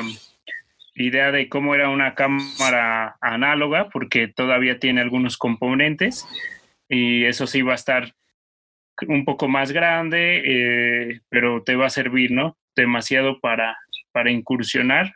idea 0.98 1.32
de 1.32 1.48
cómo 1.48 1.74
era 1.74 1.88
una 1.88 2.14
cámara 2.14 3.16
análoga, 3.20 3.88
porque 3.90 4.28
todavía 4.28 4.78
tiene 4.78 5.00
algunos 5.00 5.36
componentes 5.36 6.26
y 6.88 7.24
eso 7.24 7.46
sí 7.46 7.62
va 7.62 7.72
a 7.72 7.76
estar 7.76 8.14
un 9.06 9.24
poco 9.24 9.48
más 9.48 9.72
grande, 9.72 10.42
eh, 10.44 11.20
pero 11.28 11.62
te 11.62 11.76
va 11.76 11.86
a 11.86 11.90
servir, 11.90 12.32
¿no? 12.32 12.58
Demasiado 12.74 13.40
para, 13.40 13.76
para 14.12 14.30
incursionar 14.30 15.12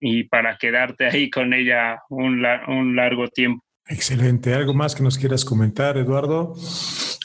y 0.00 0.24
para 0.24 0.58
quedarte 0.58 1.06
ahí 1.06 1.30
con 1.30 1.54
ella 1.54 2.02
un, 2.08 2.44
un 2.68 2.96
largo 2.96 3.28
tiempo. 3.28 3.64
Excelente. 3.86 4.52
¿Algo 4.52 4.74
más 4.74 4.94
que 4.94 5.02
nos 5.02 5.16
quieras 5.16 5.44
comentar, 5.44 5.96
Eduardo, 5.96 6.54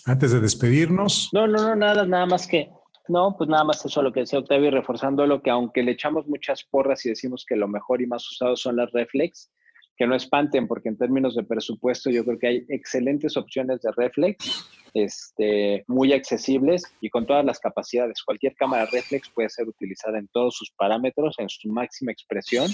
antes 0.05 0.31
de 0.31 0.39
despedirnos? 0.39 1.29
No, 1.33 1.45
no, 1.45 1.57
no, 1.57 1.75
nada, 1.75 2.05
nada 2.05 2.25
más 2.25 2.47
que 2.47 2.69
no, 3.07 3.35
pues 3.37 3.49
nada 3.49 3.63
más 3.63 3.85
eso 3.85 4.01
lo 4.01 4.13
que 4.13 4.21
decía 4.21 4.39
Octavio, 4.39 4.71
reforzando 4.71 5.27
lo 5.27 5.41
que 5.41 5.49
aunque 5.49 5.83
le 5.83 5.91
echamos 5.91 6.27
muchas 6.27 6.63
porras 6.63 7.05
y 7.05 7.09
decimos 7.09 7.45
que 7.47 7.55
lo 7.55 7.67
mejor 7.67 8.01
y 8.01 8.07
más 8.07 8.29
usado 8.29 8.55
son 8.55 8.77
las 8.77 8.91
reflex, 8.91 9.51
que 9.97 10.07
no 10.07 10.15
espanten, 10.15 10.67
porque 10.67 10.89
en 10.89 10.97
términos 10.97 11.35
de 11.35 11.43
presupuesto 11.43 12.09
yo 12.09 12.23
creo 12.23 12.39
que 12.39 12.47
hay 12.47 12.65
excelentes 12.69 13.37
opciones 13.37 13.81
de 13.81 13.91
reflex, 13.95 14.67
este, 14.93 15.83
muy 15.87 16.13
accesibles 16.13 16.83
y 17.01 17.09
con 17.09 17.25
todas 17.25 17.45
las 17.45 17.59
capacidades. 17.59 18.23
Cualquier 18.23 18.55
cámara 18.55 18.85
reflex 18.85 19.29
puede 19.29 19.49
ser 19.49 19.67
utilizada 19.67 20.17
en 20.17 20.27
todos 20.29 20.55
sus 20.55 20.71
parámetros, 20.71 21.35
en 21.39 21.49
su 21.49 21.67
máxima 21.69 22.11
expresión, 22.11 22.71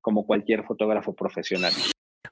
como 0.00 0.26
cualquier 0.26 0.64
fotógrafo 0.64 1.14
profesional. 1.14 1.72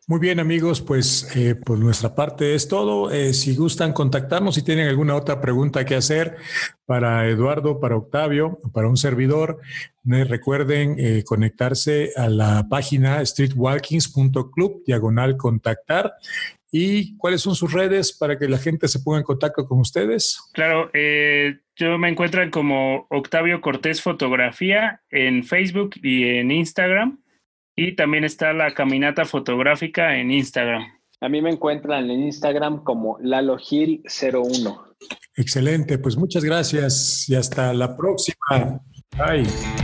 Muy 0.07 0.19
bien, 0.19 0.41
amigos, 0.41 0.81
pues 0.81 1.31
eh, 1.37 1.55
por 1.55 1.79
nuestra 1.79 2.15
parte 2.15 2.55
es 2.55 2.67
todo. 2.67 3.13
Eh, 3.13 3.33
si 3.33 3.55
gustan 3.55 3.93
contactarnos, 3.93 4.57
si 4.57 4.63
tienen 4.63 4.89
alguna 4.89 5.15
otra 5.15 5.41
pregunta 5.41 5.85
que 5.85 5.95
hacer 5.95 6.37
para 6.85 7.29
Eduardo, 7.29 7.79
para 7.79 7.97
Octavio, 7.97 8.59
para 8.73 8.89
un 8.89 8.97
servidor, 8.97 9.61
recuerden 10.05 10.97
eh, 10.99 11.23
conectarse 11.25 12.11
a 12.17 12.29
la 12.29 12.67
página 12.69 13.25
streetwalkings.club, 13.25 14.83
diagonal 14.85 15.37
contactar. 15.37 16.15
¿Y 16.73 17.17
cuáles 17.17 17.43
son 17.43 17.55
sus 17.55 17.73
redes 17.73 18.13
para 18.13 18.39
que 18.39 18.49
la 18.49 18.59
gente 18.59 18.89
se 18.89 19.01
ponga 19.01 19.19
en 19.19 19.25
contacto 19.25 19.67
con 19.67 19.81
ustedes? 19.81 20.41
Claro, 20.53 20.91
yo 21.77 21.99
me 21.99 22.09
encuentro 22.09 22.49
como 22.51 23.07
Octavio 23.11 23.61
Cortés 23.61 24.03
Fotografía 24.03 25.03
en 25.11 25.45
Facebook 25.45 25.95
y 26.03 26.25
en 26.25 26.51
Instagram. 26.51 27.19
Y 27.83 27.97
también 27.97 28.25
está 28.25 28.53
la 28.53 28.75
caminata 28.75 29.25
fotográfica 29.25 30.15
en 30.19 30.31
Instagram. 30.31 30.83
A 31.19 31.31
mí 31.31 31.41
me 31.41 31.49
encuentran 31.49 32.11
en 32.11 32.25
Instagram 32.25 32.85
como 32.85 33.19
LaloGil01. 33.21 34.83
Excelente, 35.35 35.97
pues 35.97 36.19
muchas 36.19 36.45
gracias 36.45 37.27
y 37.27 37.37
hasta 37.37 37.73
la 37.73 37.97
próxima. 37.97 38.83
Bye. 39.17 39.80